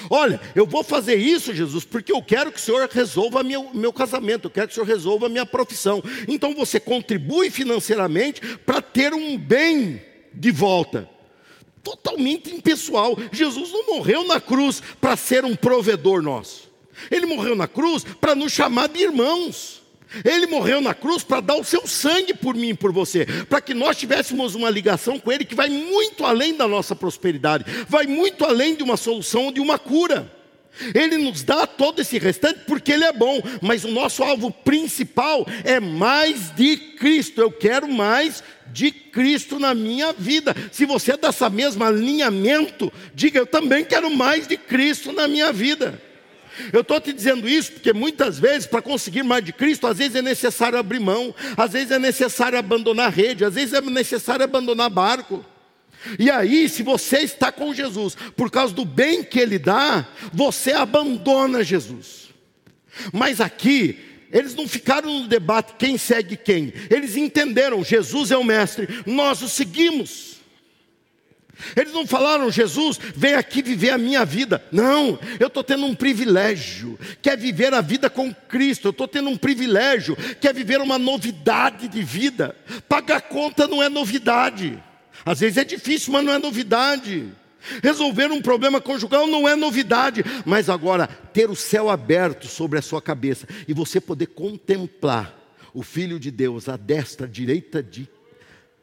[0.09, 3.93] Olha, eu vou fazer isso, Jesus, porque eu quero que o Senhor resolva meu, meu
[3.93, 6.03] casamento, eu quero que o Senhor resolva a minha profissão.
[6.27, 10.01] Então você contribui financeiramente para ter um bem
[10.33, 11.09] de volta.
[11.83, 13.17] Totalmente impessoal.
[13.31, 16.69] Jesus não morreu na cruz para ser um provedor nosso.
[17.09, 19.81] Ele morreu na cruz para nos chamar de irmãos.
[20.23, 23.61] Ele morreu na cruz para dar o seu sangue por mim e por você, para
[23.61, 28.05] que nós tivéssemos uma ligação com Ele que vai muito além da nossa prosperidade, vai
[28.05, 30.31] muito além de uma solução ou de uma cura.
[30.93, 35.45] Ele nos dá todo esse restante porque Ele é bom, mas o nosso alvo principal
[35.63, 37.41] é mais de Cristo.
[37.41, 40.55] Eu quero mais de Cristo na minha vida.
[40.71, 45.51] Se você é dessa mesma alinhamento, diga eu também quero mais de Cristo na minha
[45.51, 46.01] vida.
[46.71, 50.15] Eu estou te dizendo isso porque muitas vezes, para conseguir mais de Cristo, às vezes
[50.15, 54.89] é necessário abrir mão, às vezes é necessário abandonar rede, às vezes é necessário abandonar
[54.89, 55.45] barco.
[56.19, 60.71] E aí, se você está com Jesus, por causa do bem que Ele dá, você
[60.71, 62.29] abandona Jesus.
[63.11, 63.99] Mas aqui,
[64.31, 69.41] eles não ficaram no debate quem segue quem, eles entenderam: Jesus é o Mestre, nós
[69.41, 70.36] o seguimos.
[71.75, 74.63] Eles não falaram, Jesus, vem aqui viver a minha vida.
[74.71, 78.87] Não, eu estou tendo um privilégio, que é viver a vida com Cristo.
[78.87, 82.55] Eu estou tendo um privilégio, que é viver uma novidade de vida.
[82.87, 84.81] Pagar conta não é novidade.
[85.25, 87.27] Às vezes é difícil, mas não é novidade.
[87.83, 92.81] Resolver um problema conjugal não é novidade, mas agora ter o céu aberto sobre a
[92.81, 95.35] sua cabeça e você poder contemplar
[95.73, 98.07] o Filho de Deus à destra, à direita de,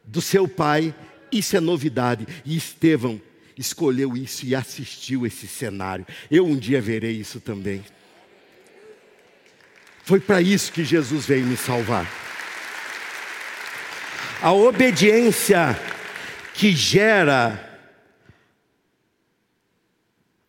[0.05, 0.95] do seu Pai
[1.39, 2.27] isso é novidade.
[2.45, 3.21] E Estevão
[3.57, 6.07] escolheu isso e assistiu esse cenário.
[6.31, 7.85] Eu um dia verei isso também.
[10.05, 12.11] Foi para isso que Jesus veio me salvar.
[14.43, 15.79] A obediência
[16.53, 17.71] que gera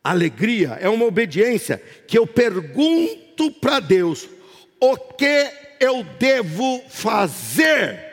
[0.04, 4.28] alegria é uma obediência que eu pergunto para Deus:
[4.80, 8.05] o que eu devo fazer?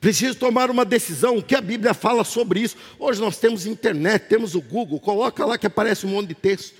[0.00, 1.38] Preciso tomar uma decisão.
[1.38, 2.76] O que a Bíblia fala sobre isso?
[2.98, 6.76] Hoje nós temos internet, temos o Google, coloca lá que aparece um monte de texto.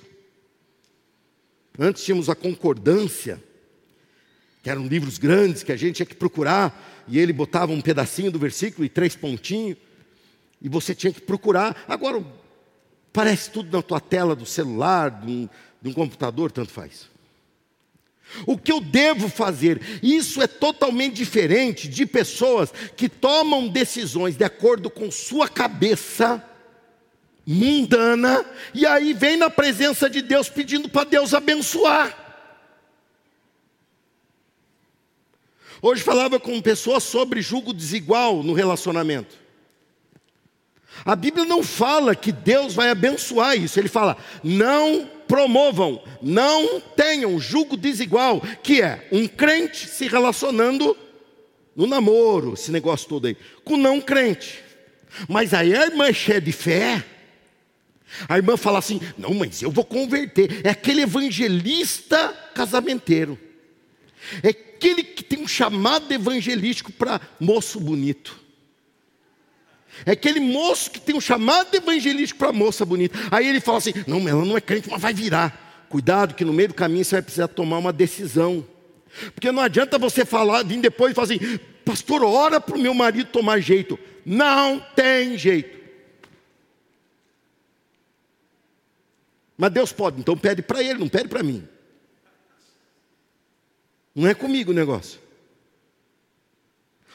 [1.77, 3.41] Antes tínhamos a concordância,
[4.63, 8.31] que eram livros grandes que a gente tinha que procurar, e ele botava um pedacinho
[8.31, 9.77] do versículo e três pontinhos,
[10.61, 11.85] e você tinha que procurar.
[11.87, 12.23] Agora,
[13.11, 15.49] parece tudo na tua tela do celular, de um,
[15.81, 17.09] de um computador, tanto faz.
[18.45, 19.81] O que eu devo fazer?
[20.03, 26.43] Isso é totalmente diferente de pessoas que tomam decisões de acordo com sua cabeça
[27.45, 32.15] mundana e aí vem na presença de Deus pedindo para Deus abençoar.
[35.81, 39.35] Hoje falava com pessoas sobre julgo desigual no relacionamento.
[41.05, 47.39] A Bíblia não fala que Deus vai abençoar isso, ele fala: não promovam, não tenham
[47.39, 50.97] julgo desigual, que é um crente se relacionando
[51.75, 54.63] no namoro, esse negócio todo aí, com não crente.
[55.27, 57.05] Mas aí a irmã é cheia de fé,
[58.27, 60.61] a irmã fala assim: não, mas eu vou converter.
[60.63, 63.37] É aquele evangelista casamenteiro,
[64.41, 68.48] é aquele que tem um chamado evangelístico para moço bonito.
[70.05, 73.17] É aquele moço que tem um chamado evangelístico para moça bonita.
[73.31, 75.87] Aí ele fala assim: não, ela não é crente, mas vai virar.
[75.89, 78.65] Cuidado, que no meio do caminho você vai precisar tomar uma decisão.
[79.33, 82.93] Porque não adianta você falar, vir depois e falar assim: pastor, ora para o meu
[82.93, 83.97] marido tomar jeito.
[84.25, 85.79] Não tem jeito.
[89.57, 91.67] Mas Deus pode, então pede para ele, não pede para mim.
[94.15, 95.19] Não é comigo o negócio.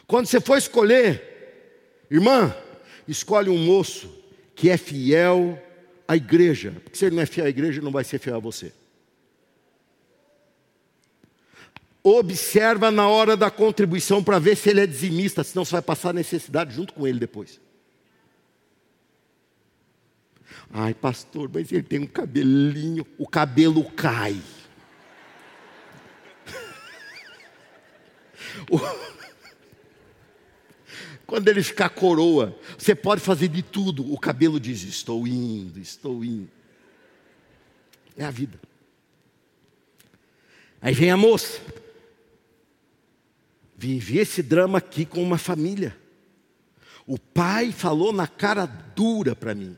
[0.07, 2.55] Quando você for escolher, irmã,
[3.07, 4.11] escolhe um moço
[4.55, 5.61] que é fiel
[6.07, 6.73] à igreja.
[6.83, 8.73] Porque se ele não é fiel à igreja, ele não vai ser fiel a você.
[12.03, 16.12] Observa na hora da contribuição para ver se ele é dizimista, senão você vai passar
[16.12, 17.59] necessidade junto com ele depois.
[20.71, 24.38] Ai, pastor, mas ele tem um cabelinho, o cabelo cai.
[31.35, 34.09] Quando ele ficar coroa, você pode fazer de tudo.
[34.12, 36.49] O cabelo diz: Estou indo, estou indo.
[38.16, 38.57] É a vida.
[40.81, 41.61] Aí vem a moça.
[43.77, 45.99] Vivi esse drama aqui com uma família.
[47.05, 49.77] O pai falou na cara dura para mim: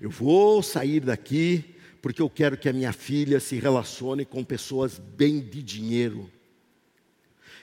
[0.00, 4.98] Eu vou sair daqui porque eu quero que a minha filha se relacione com pessoas
[4.98, 6.32] bem de dinheiro.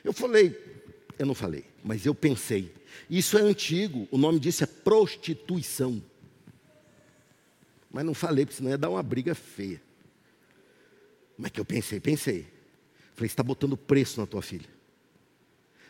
[0.03, 0.74] Eu falei,
[1.17, 2.73] eu não falei, mas eu pensei.
[3.10, 6.01] Isso é antigo, o nome disso é prostituição.
[7.91, 9.82] Mas não falei, porque senão ia dar uma briga feia.
[11.38, 12.47] Mas que eu pensei, pensei.
[13.13, 14.67] Falei, está botando preço na tua filha.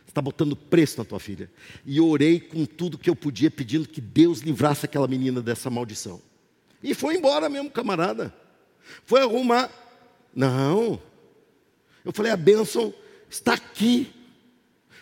[0.07, 1.51] Está botando preço na tua filha.
[1.85, 6.21] E orei com tudo que eu podia, pedindo que Deus livrasse aquela menina dessa maldição.
[6.81, 8.33] E foi embora mesmo, camarada.
[9.05, 9.71] Foi arrumar.
[10.33, 11.01] Não.
[12.03, 12.93] Eu falei, a bênção
[13.29, 14.13] está aqui.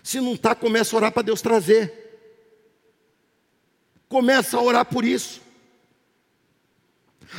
[0.04, 2.02] Se não está, começa a orar para Deus trazer.
[4.10, 5.42] Começa a orar por isso.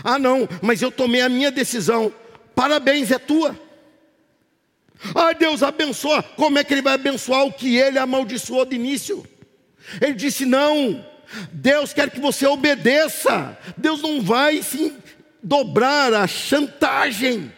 [0.03, 2.13] Ah, não, mas eu tomei a minha decisão.
[2.55, 3.61] Parabéns, é tua.
[5.15, 6.23] Ah, Deus abençoa.
[6.23, 9.25] Como é que Ele vai abençoar o que Ele amaldiçoou de início?
[10.01, 11.05] Ele disse: não.
[11.53, 13.59] Deus quer que você obedeça.
[13.77, 14.97] Deus não vai se
[15.43, 17.53] dobrar a chantagem.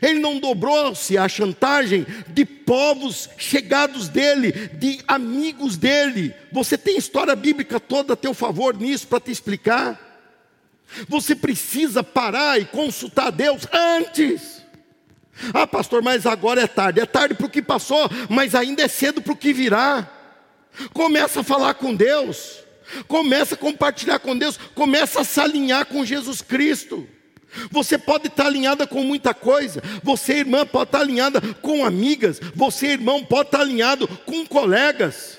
[0.00, 6.34] Ele não dobrou-se à chantagem de povos chegados dele, de amigos dele.
[6.50, 10.00] Você tem história bíblica toda a teu favor nisso para te explicar.
[11.08, 14.62] Você precisa parar e consultar Deus antes.
[15.52, 17.00] Ah, pastor, mas agora é tarde.
[17.00, 20.08] É tarde para o que passou, mas ainda é cedo para o que virá.
[20.92, 22.60] Começa a falar com Deus.
[23.08, 24.56] Começa a compartilhar com Deus.
[24.74, 27.06] Começa a se alinhar com Jesus Cristo.
[27.70, 29.82] Você pode estar alinhada com muita coisa.
[30.02, 32.40] Você, irmã, pode estar alinhada com amigas.
[32.54, 35.38] Você, irmão, pode estar alinhado com colegas.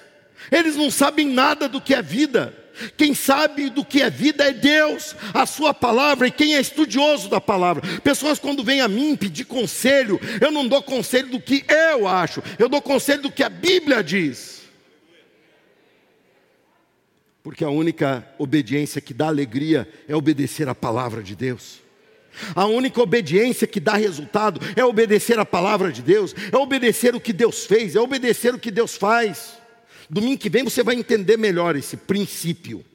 [0.52, 2.54] Eles não sabem nada do que é vida.
[2.98, 7.30] Quem sabe do que é vida é Deus, a Sua palavra, e quem é estudioso
[7.30, 7.82] da palavra.
[8.02, 12.44] Pessoas, quando vêm a mim pedir conselho, eu não dou conselho do que eu acho,
[12.60, 14.64] eu dou conselho do que a Bíblia diz.
[17.42, 21.85] Porque a única obediência que dá alegria é obedecer a palavra de Deus.
[22.54, 27.20] A única obediência que dá resultado é obedecer a palavra de Deus, é obedecer o
[27.20, 29.54] que Deus fez, é obedecer o que Deus faz.
[30.10, 32.86] Domingo que vem você vai entender melhor esse princípio.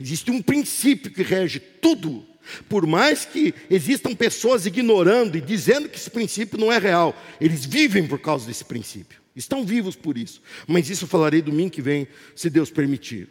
[0.00, 2.24] Existe um princípio que rege tudo.
[2.68, 7.64] Por mais que existam pessoas ignorando e dizendo que esse princípio não é real, eles
[7.64, 9.20] vivem por causa desse princípio.
[9.34, 10.40] Estão vivos por isso.
[10.66, 13.28] Mas isso eu falarei domingo que vem, se Deus permitir.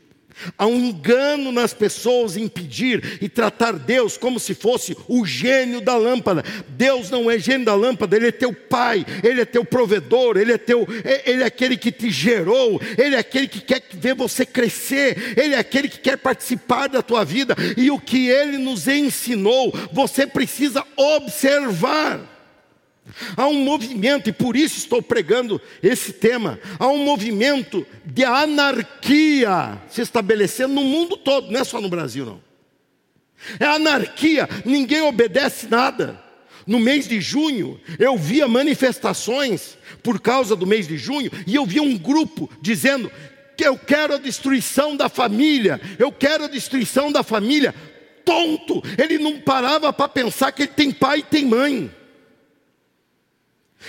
[0.58, 5.82] Há um engano nas pessoas em pedir e tratar Deus como se fosse o gênio
[5.82, 6.44] da lâmpada.
[6.70, 10.54] Deus não é gênio da lâmpada, Ele é teu pai, Ele é teu provedor, Ele
[10.54, 14.14] é, teu, é, Ele é aquele que te gerou, Ele é aquele que quer ver
[14.14, 17.56] você crescer, Ele é aquele que quer participar da tua vida.
[17.78, 22.35] E o que Ele nos ensinou, você precisa observar.
[23.38, 29.80] Há um movimento, e por isso estou pregando esse tema, há um movimento de anarquia
[29.90, 32.42] se estabelecendo no mundo todo, não é só no Brasil, não.
[33.60, 36.24] É anarquia, ninguém obedece nada.
[36.66, 41.66] No mês de junho, eu via manifestações por causa do mês de junho, e eu
[41.66, 43.12] via um grupo dizendo
[43.56, 47.74] que eu quero a destruição da família, eu quero a destruição da família.
[48.26, 51.92] Tonto, ele não parava para pensar que ele tem pai e tem mãe.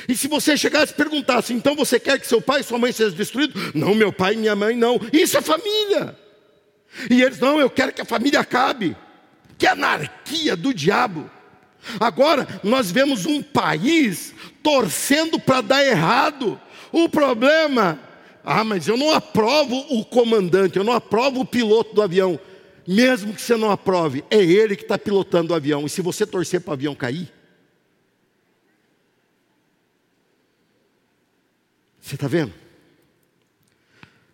[0.09, 2.93] E se você chegasse e perguntasse, então você quer que seu pai e sua mãe
[2.93, 3.75] sejam destruídos?
[3.75, 5.01] Não, meu pai e minha mãe não.
[5.13, 6.17] Isso é família.
[7.11, 8.97] E eles, não, eu quero que a família acabe.
[9.59, 11.31] Que anarquia do diabo.
[12.01, 16.61] Agora, nós vemos um país torcendo para dar errado.
[16.93, 17.99] O problema,
[18.45, 22.39] ah, mas eu não aprovo o comandante, eu não aprovo o piloto do avião.
[22.87, 25.87] Mesmo que você não aprove, é ele que está pilotando o avião.
[25.87, 27.33] E se você torcer para o avião cair,
[32.07, 32.53] Você está vendo?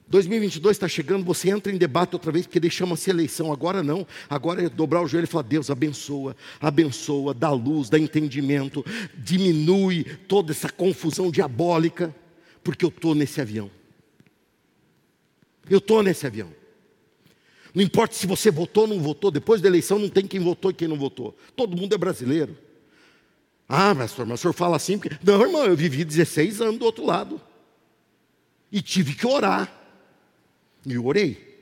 [0.07, 3.51] 2022 está chegando, você entra em debate outra vez, porque ele chama-se eleição.
[3.51, 7.99] Agora não, agora é dobrar o joelho e falar: Deus abençoa, abençoa, dá luz, dá
[7.99, 8.85] entendimento,
[9.17, 12.15] diminui toda essa confusão diabólica,
[12.63, 13.71] porque eu estou nesse avião.
[15.71, 16.53] Eu estou nesse avião.
[17.75, 20.73] Não importa se você votou ou não votou, depois da eleição não tem quem votou
[20.73, 21.35] e quem não votou.
[21.57, 22.55] Todo mundo é brasileiro.
[23.67, 25.17] Ah, pastor, mas o senhor fala assim porque.
[25.25, 27.41] Não, irmão, eu vivi 16 anos do outro lado.
[28.73, 29.71] E tive que orar.
[30.87, 31.53] E orei.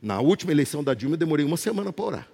[0.00, 2.28] Na última eleição da Dilma, eu demorei uma semana para orar.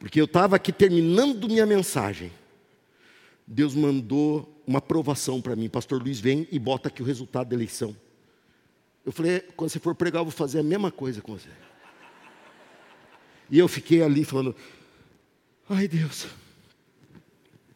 [0.00, 2.32] Porque eu estava aqui terminando minha mensagem.
[3.46, 5.68] Deus mandou uma aprovação para mim.
[5.68, 7.96] Pastor Luiz, vem e bota aqui o resultado da eleição.
[9.04, 11.48] Eu falei, quando você for pregar, eu vou fazer a mesma coisa com você.
[13.48, 14.56] E eu fiquei ali falando,
[15.68, 16.26] ai Deus,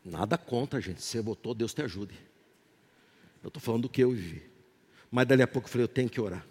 [0.05, 1.01] nada contra, gente.
[1.01, 2.30] Se você votou, Deus te ajude.
[3.43, 4.43] Eu estou falando do que eu vivi.
[5.11, 6.45] Mas dali a pouco eu falei, eu tenho que orar.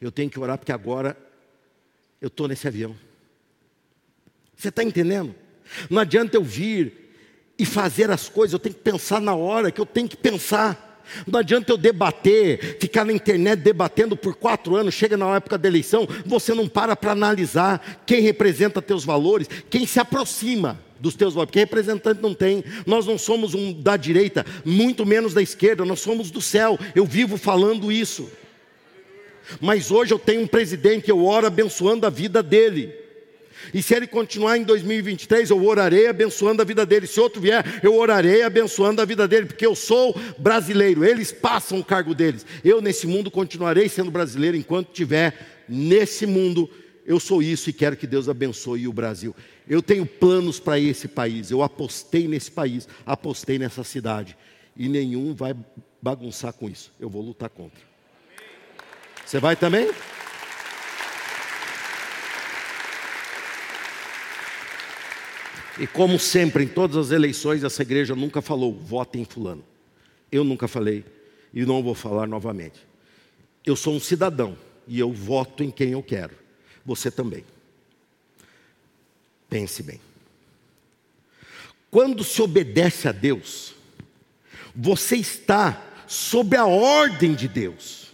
[0.00, 1.16] Eu tenho que orar porque agora
[2.20, 2.96] eu estou nesse avião.
[4.56, 5.34] Você está entendendo?
[5.90, 7.14] Não adianta eu vir
[7.58, 10.90] e fazer as coisas, eu tenho que pensar na hora que eu tenho que pensar.
[11.26, 15.68] Não adianta eu debater, ficar na internet debatendo por quatro anos, chega na época da
[15.68, 21.34] eleição, você não para para analisar quem representa teus valores, quem se aproxima dos teus
[21.34, 22.62] votos, porque representante não tem.
[22.86, 26.78] Nós não somos um da direita, muito menos da esquerda, nós somos do céu.
[26.94, 28.30] Eu vivo falando isso.
[29.60, 32.94] Mas hoje eu tenho um presidente, eu oro abençoando a vida dele.
[33.74, 37.08] E se ele continuar em 2023, eu orarei abençoando a vida dele.
[37.08, 41.04] Se outro vier, eu orarei abençoando a vida dele, porque eu sou brasileiro.
[41.04, 42.46] Eles passam o cargo deles.
[42.64, 46.70] Eu nesse mundo continuarei sendo brasileiro enquanto tiver nesse mundo.
[47.04, 49.34] Eu sou isso e quero que Deus abençoe o Brasil.
[49.68, 51.50] Eu tenho planos para esse país.
[51.50, 54.36] Eu apostei nesse país, apostei nessa cidade.
[54.76, 55.54] E nenhum vai
[56.00, 56.92] bagunçar com isso.
[56.98, 57.80] Eu vou lutar contra.
[59.24, 59.90] Você vai também?
[65.78, 69.64] E como sempre, em todas as eleições, essa igreja nunca falou, vote em fulano.
[70.30, 71.04] Eu nunca falei
[71.52, 72.86] e não vou falar novamente.
[73.64, 74.56] Eu sou um cidadão
[74.86, 76.34] e eu voto em quem eu quero.
[76.84, 77.44] Você também.
[79.52, 80.00] Pense bem.
[81.90, 83.74] Quando se obedece a Deus,
[84.74, 88.06] você está sob a ordem de Deus.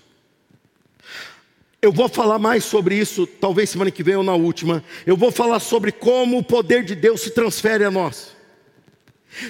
[1.81, 4.83] Eu vou falar mais sobre isso, talvez semana que vem ou na última.
[5.07, 8.37] Eu vou falar sobre como o poder de Deus se transfere a nós.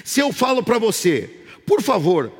[0.03, 2.31] Se eu falo para você, por favor,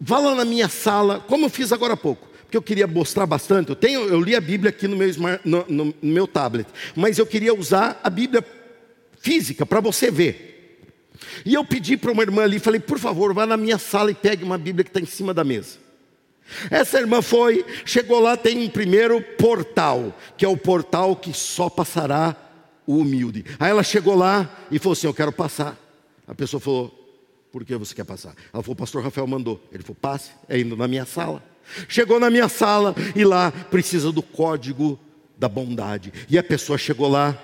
[0.00, 3.26] vá lá na minha sala, como eu fiz agora há pouco, porque eu queria mostrar
[3.26, 3.68] bastante.
[3.68, 5.10] Eu, tenho, eu li a Bíblia aqui no meu,
[5.44, 8.42] no, no, no meu tablet, mas eu queria usar a Bíblia
[9.26, 10.78] física para você ver.
[11.44, 14.14] E eu pedi para uma irmã ali, falei, por favor, vá na minha sala e
[14.14, 15.78] pegue uma Bíblia que está em cima da mesa.
[16.70, 21.68] Essa irmã foi, chegou lá, tem um primeiro portal, que é o portal que só
[21.68, 22.36] passará
[22.86, 23.44] o humilde.
[23.58, 25.76] Aí ela chegou lá e falou assim: Eu quero passar.
[26.28, 26.94] A pessoa falou:
[27.50, 28.32] Por que você quer passar?
[28.54, 29.60] Ela falou: O pastor Rafael mandou.
[29.72, 31.42] Ele falou: Passe, é indo na minha sala.
[31.88, 34.96] Chegou na minha sala e lá precisa do código
[35.36, 36.12] da bondade.
[36.30, 37.36] E a pessoa chegou lá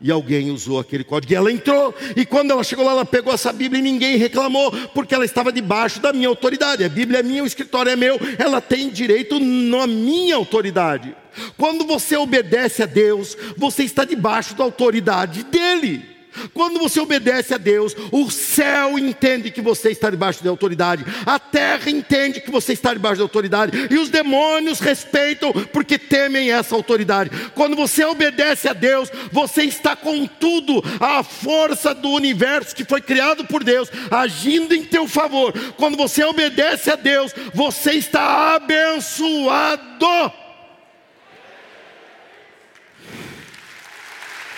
[0.00, 1.32] E alguém usou aquele código.
[1.32, 1.94] E ela entrou.
[2.14, 5.50] E quando ela chegou lá, ela pegou essa Bíblia e ninguém reclamou, porque ela estava
[5.50, 6.84] debaixo da minha autoridade.
[6.84, 8.18] A Bíblia é minha, o escritório é meu.
[8.38, 11.16] Ela tem direito na minha autoridade.
[11.56, 16.15] Quando você obedece a Deus, você está debaixo da autoridade dEle.
[16.52, 21.38] Quando você obedece a Deus, o céu entende que você está debaixo de autoridade, a
[21.38, 26.74] terra entende que você está debaixo de autoridade, e os demônios respeitam porque temem essa
[26.74, 27.30] autoridade.
[27.54, 33.00] Quando você obedece a Deus, você está com tudo, a força do universo que foi
[33.00, 35.52] criado por Deus, agindo em teu favor.
[35.76, 40.06] Quando você obedece a Deus, você está abençoado.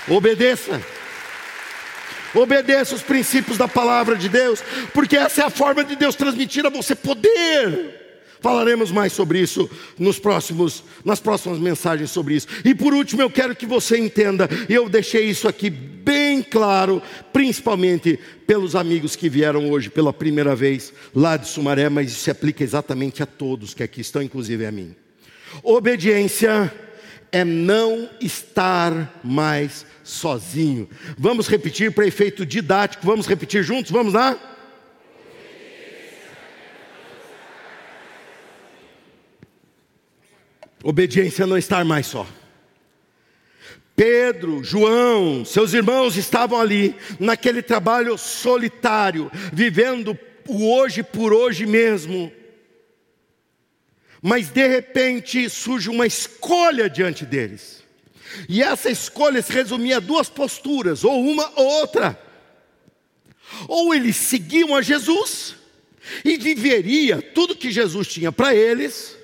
[0.09, 0.97] Obedeça.
[2.39, 4.62] Obedeça os princípios da palavra de Deus,
[4.95, 7.99] porque essa é a forma de Deus transmitir a você poder.
[8.41, 9.68] Falaremos mais sobre isso
[9.99, 12.47] nos próximos, nas próximas mensagens sobre isso.
[12.64, 17.03] E por último, eu quero que você entenda, e eu deixei isso aqui bem claro,
[17.32, 22.30] principalmente pelos amigos que vieram hoje pela primeira vez lá de Sumaré, mas isso se
[22.30, 24.95] aplica exatamente a todos que aqui estão, inclusive a mim.
[25.62, 26.72] Obediência
[27.31, 30.89] é não estar mais sozinho.
[31.16, 34.37] Vamos repetir para efeito didático, vamos repetir juntos, vamos lá?
[40.83, 42.26] Obediência é não estar mais só.
[43.97, 50.16] Pedro, João, seus irmãos estavam ali, naquele trabalho solitário, vivendo
[50.47, 52.33] o hoje por hoje mesmo.
[54.23, 57.83] Mas de repente surge uma escolha diante deles.
[58.49, 62.21] E essa escolha se resumia a duas posturas, ou uma ou outra.
[63.66, 65.55] Ou eles seguiam a Jesus
[66.25, 69.16] e viveria tudo que Jesus tinha para eles,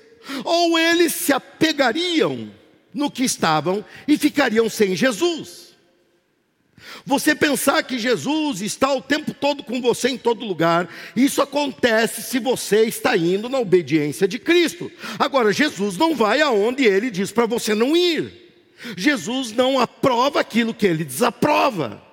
[0.43, 2.51] ou eles se apegariam
[2.93, 5.64] no que estavam e ficariam sem Jesus.
[7.05, 12.21] Você pensar que Jesus está o tempo todo com você em todo lugar, isso acontece
[12.21, 14.91] se você está indo na obediência de Cristo.
[15.17, 18.45] Agora, Jesus não vai aonde ele diz para você não ir.
[18.97, 22.03] Jesus não aprova aquilo que ele desaprova.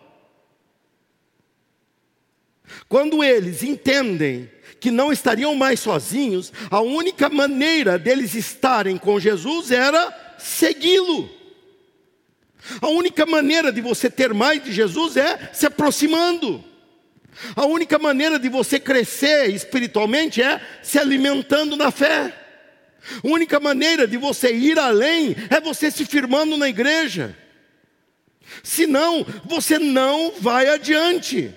[2.89, 4.51] Quando eles entendem
[4.81, 11.42] que não estariam mais sozinhos, a única maneira deles estarem com Jesus era segui-lo.
[12.81, 16.65] A única maneira de você ter mais de Jesus é se aproximando.
[17.57, 22.33] A única maneira de você crescer espiritualmente é se alimentando na fé.
[23.23, 27.37] A única maneira de você ir além é você se firmando na igreja.
[28.63, 31.53] Senão, você não vai adiante.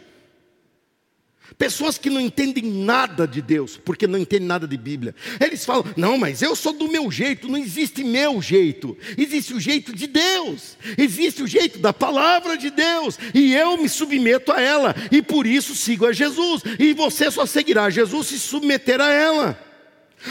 [1.58, 5.16] Pessoas que não entendem nada de Deus, porque não entendem nada de Bíblia.
[5.40, 9.60] Eles falam: não, mas eu sou do meu jeito, não existe meu jeito, existe o
[9.60, 14.60] jeito de Deus, existe o jeito da palavra de Deus, e eu me submeto a
[14.60, 19.00] ela, e por isso sigo a Jesus, e você só seguirá a Jesus se submeter
[19.00, 19.58] a ela.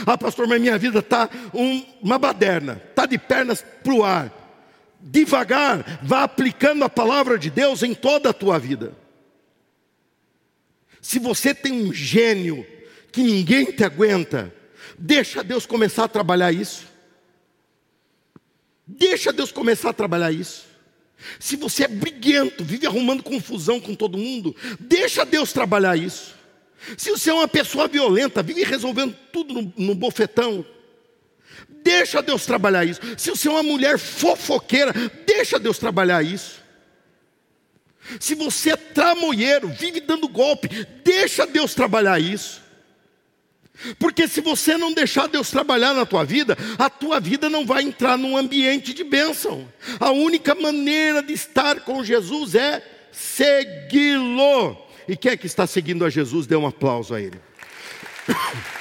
[0.04, 4.32] Ah, pastor, mas minha vida está um, uma baderna, está de pernas para o ar.
[5.00, 9.03] Devagar, vá aplicando a palavra de Deus em toda a tua vida.
[11.04, 12.66] Se você tem um gênio
[13.12, 14.50] que ninguém te aguenta,
[14.98, 16.86] deixa Deus começar a trabalhar isso.
[18.86, 20.64] Deixa Deus começar a trabalhar isso.
[21.38, 26.34] Se você é briguento, vive arrumando confusão com todo mundo, deixa Deus trabalhar isso.
[26.96, 30.64] Se você é uma pessoa violenta, vive resolvendo tudo no, no bofetão,
[31.68, 33.02] deixa Deus trabalhar isso.
[33.18, 34.94] Se você é uma mulher fofoqueira,
[35.26, 36.63] deixa Deus trabalhar isso.
[38.20, 40.68] Se você é tramoeiro, vive dando golpe,
[41.02, 42.62] deixa Deus trabalhar isso.
[43.98, 47.82] Porque se você não deixar Deus trabalhar na tua vida, a tua vida não vai
[47.82, 49.68] entrar num ambiente de bênção.
[49.98, 54.78] A única maneira de estar com Jesus é segui-lo.
[55.08, 56.46] E quem é que está seguindo a Jesus?
[56.46, 57.40] Dê um aplauso a ele.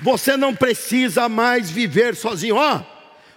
[0.00, 2.56] Você não precisa mais viver sozinho.
[2.56, 2.91] Ó,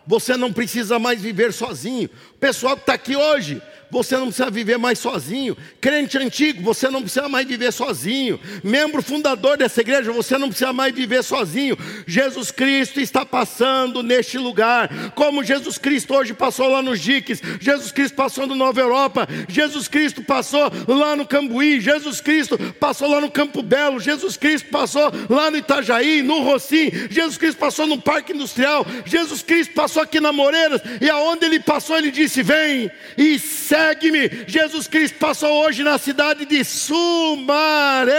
[0.06, 2.10] você não precisa mais viver sozinho.
[2.36, 5.56] O pessoal que está aqui hoje, você não precisa viver mais sozinho.
[5.80, 8.40] Crente antigo, você não precisa mais viver sozinho.
[8.64, 11.78] Membro fundador dessa igreja, você não precisa mais viver sozinho.
[12.08, 17.92] Jesus Cristo está passando neste lugar, como Jesus Cristo hoje passou lá nos Diques, Jesus
[17.92, 23.22] Cristo passou no Nova Europa, Jesus Cristo passou lá no Cambuí, Jesus Cristo passou lá
[23.22, 28.02] no Campo Belo, Jesus Cristo passou lá no Itajaí, no Rocim, Jesus Cristo passou no
[28.02, 32.90] Parque Industrial, Jesus Cristo passou aqui na Moreiras, e aonde ele passou, ele disse: Vem
[33.18, 34.46] e segue segue-me.
[34.48, 38.12] Jesus Cristo passou hoje na cidade de Sumaré,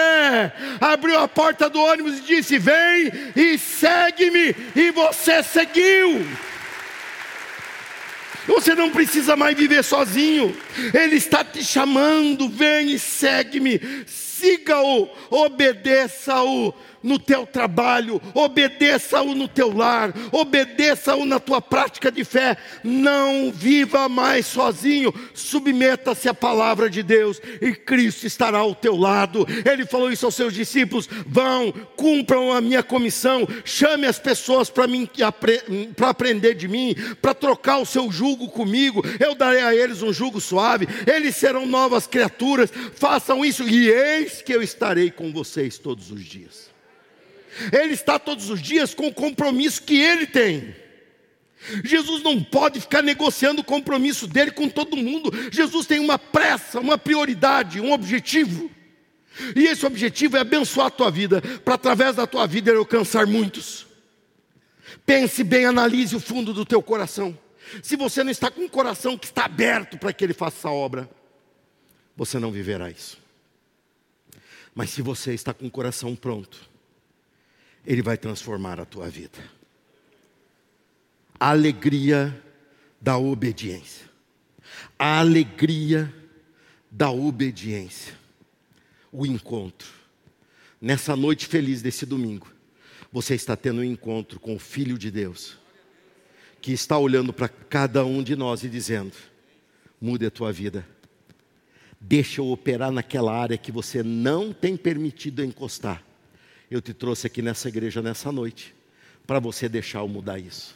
[0.80, 4.54] abriu a porta do ônibus e disse: Vem e segue-me.
[4.74, 6.26] E você seguiu.
[8.46, 10.56] Você não precisa mais viver sozinho.
[10.94, 12.48] Ele está te chamando.
[12.48, 13.80] Vem e segue-me.
[14.38, 16.74] Siga-o, obedeça-o
[17.06, 22.56] no teu trabalho, obedeça-o no teu lar, obedeça-o na tua prática de fé.
[22.82, 29.46] Não viva mais sozinho, submeta-se à palavra de Deus e Cristo estará ao teu lado.
[29.64, 34.86] Ele falou isso aos seus discípulos: vão, cumpram a minha comissão, chame as pessoas para
[35.94, 39.02] para aprender de mim, para trocar o seu jugo comigo.
[39.20, 42.72] Eu darei a eles um jugo suave, eles serão novas criaturas.
[42.96, 46.70] Façam isso e eis que eu estarei com vocês todos os dias.
[47.72, 50.74] Ele está todos os dias com o compromisso que ele tem.
[51.82, 55.30] Jesus não pode ficar negociando o compromisso dele com todo mundo.
[55.50, 58.70] Jesus tem uma pressa, uma prioridade, um objetivo.
[59.54, 63.26] E esse objetivo é abençoar a tua vida, para através da tua vida ele alcançar
[63.26, 63.86] muitos.
[65.04, 67.36] Pense bem, analise o fundo do teu coração.
[67.82, 70.70] Se você não está com um coração que está aberto para que ele faça essa
[70.70, 71.10] obra,
[72.16, 73.18] você não viverá isso.
[74.76, 76.68] Mas se você está com o coração pronto,
[77.86, 79.38] ele vai transformar a tua vida.
[81.40, 82.44] A alegria
[83.00, 84.04] da obediência.
[84.98, 86.14] A alegria
[86.90, 88.12] da obediência.
[89.10, 89.88] O encontro.
[90.78, 92.52] Nessa noite feliz desse domingo,
[93.10, 95.56] você está tendo um encontro com o Filho de Deus,
[96.60, 99.14] que está olhando para cada um de nós e dizendo:
[99.98, 100.86] mude a tua vida.
[102.08, 106.06] Deixa eu operar naquela área que você não tem permitido encostar
[106.70, 108.74] eu te trouxe aqui nessa igreja nessa noite
[109.26, 110.74] para você deixar eu mudar isso.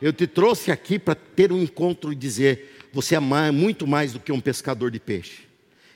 [0.00, 4.12] Eu te trouxe aqui para ter um encontro e dizer: você é mais, muito mais
[4.12, 5.48] do que um pescador de peixe.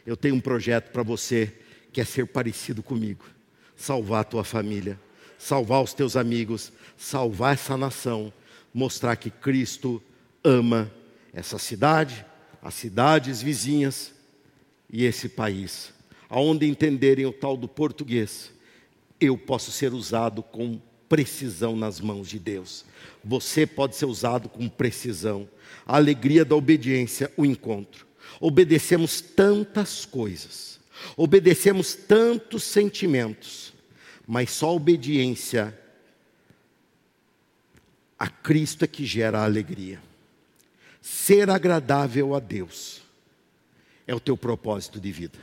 [0.06, 1.52] Eu tenho um projeto para você
[1.92, 3.24] que é ser parecido comigo,
[3.76, 4.98] salvar a tua família,
[5.38, 8.32] salvar os teus amigos, salvar essa nação,
[8.72, 10.02] mostrar que Cristo
[10.42, 10.90] ama
[11.34, 12.24] essa cidade,
[12.62, 14.12] as cidades vizinhas
[14.92, 15.92] e esse país,
[16.28, 18.52] aonde entenderem o tal do português
[19.18, 22.84] eu posso ser usado com precisão nas mãos de Deus.
[23.22, 25.48] Você pode ser usado com precisão.
[25.86, 28.04] A alegria da obediência, o encontro.
[28.40, 30.80] Obedecemos tantas coisas,
[31.16, 33.72] obedecemos tantos sentimentos,
[34.26, 35.78] mas só a obediência
[38.18, 40.00] a Cristo é que gera a alegria.
[41.00, 43.01] Ser agradável a Deus
[44.12, 45.38] é o teu propósito de vida.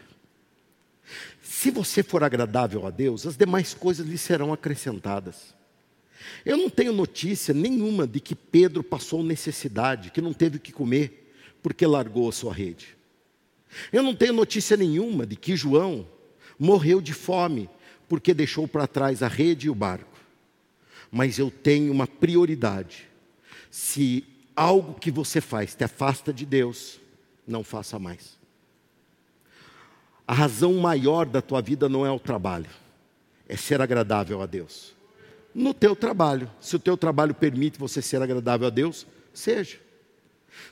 [1.42, 5.56] Se você for agradável a Deus, as demais coisas lhe serão acrescentadas.
[6.46, 10.72] Eu não tenho notícia nenhuma de que Pedro passou necessidade, que não teve o que
[10.72, 12.96] comer, porque largou a sua rede.
[13.92, 16.08] Eu não tenho notícia nenhuma de que João
[16.58, 17.70] morreu de fome,
[18.08, 20.18] porque deixou para trás a rede e o barco.
[21.12, 23.08] Mas eu tenho uma prioridade.
[23.72, 24.24] Se
[24.56, 27.00] algo que você faz te afasta de Deus,
[27.48, 28.39] não faça mais.
[30.30, 32.70] A razão maior da tua vida não é o trabalho,
[33.48, 34.94] é ser agradável a Deus.
[35.56, 39.80] No teu trabalho, se o teu trabalho permite você ser agradável a Deus, seja.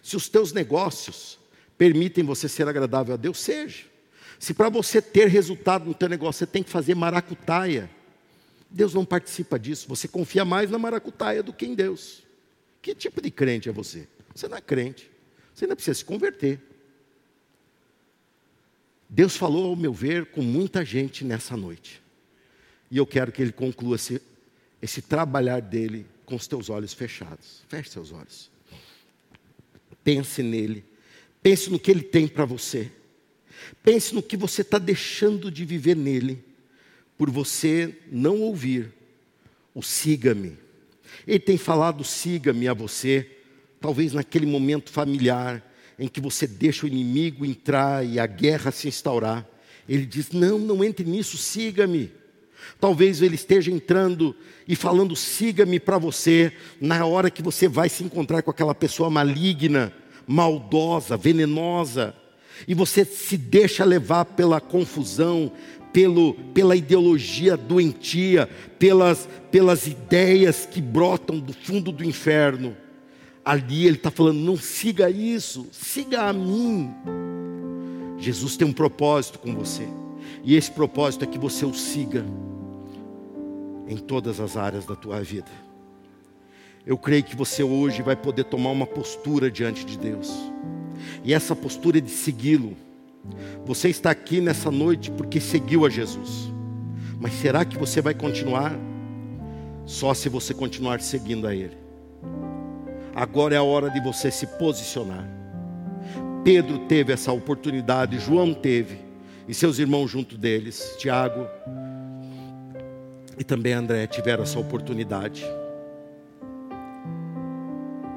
[0.04, 1.40] Se os teus negócios
[1.76, 3.86] permitem você ser agradável a Deus, seja.
[4.38, 7.90] Se para você ter resultado no teu negócio você tem que fazer maracutaia,
[8.70, 9.88] Deus não participa disso.
[9.90, 12.22] Você confia mais na maracutaia do que em Deus.
[12.80, 14.08] Que tipo de crente é você?
[14.36, 15.10] Você não é crente.
[15.52, 16.62] Você ainda precisa se converter.
[19.10, 22.02] Deus falou, ao meu ver, com muita gente nessa noite.
[22.92, 24.22] E eu quero que Ele conclua esse,
[24.82, 27.64] esse trabalhar dele com os teus olhos fechados.
[27.68, 28.50] Feche seus olhos.
[30.04, 30.84] Pense nele.
[31.42, 32.92] Pense no que Ele tem para você.
[33.84, 36.44] Pense no que você está deixando de viver nele,
[37.18, 38.94] por você não ouvir
[39.74, 40.58] o siga-me.
[41.26, 43.30] Ele tem falado siga-me a você,
[43.80, 45.64] talvez naquele momento familiar,
[46.00, 49.46] em que você deixa o inimigo entrar e a guerra se instaurar.
[49.88, 52.12] Ele diz: Não, não entre nisso, siga-me.
[52.80, 54.36] Talvez ele esteja entrando
[54.68, 59.10] e falando: siga-me para você, na hora que você vai se encontrar com aquela pessoa
[59.10, 59.92] maligna,
[60.28, 62.14] maldosa, venenosa,
[62.68, 65.52] e você se deixa levar pela confusão,
[65.92, 72.76] pelo, pela ideologia doentia, pelas, pelas ideias que brotam do fundo do inferno
[73.48, 76.92] ali ele está falando: não siga isso, siga a mim.
[78.18, 79.88] Jesus tem um propósito com você,
[80.44, 82.26] e esse propósito é que você o siga
[83.88, 85.52] em todas as áreas da tua vida.
[86.86, 90.30] Eu creio que você hoje vai poder tomar uma postura diante de Deus,
[91.24, 92.76] e essa postura é de segui-lo.
[93.66, 96.52] Você está aqui nessa noite porque seguiu a Jesus,
[97.20, 98.78] mas será que você vai continuar?
[99.86, 101.78] Só se você continuar seguindo a Ele.
[103.18, 105.28] Agora é a hora de você se posicionar.
[106.44, 109.00] Pedro teve essa oportunidade, João teve,
[109.48, 111.48] e seus irmãos junto deles, Tiago
[113.40, 115.44] e também André tiveram essa oportunidade.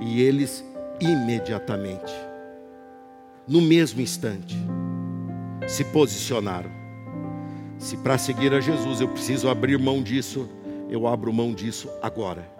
[0.03, 0.63] E eles
[1.01, 2.13] imediatamente,
[3.49, 4.55] no mesmo instante,
[5.67, 6.71] se posicionaram.
[7.79, 10.47] Se para seguir a Jesus eu preciso abrir mão disso,
[10.91, 12.60] eu abro mão disso agora,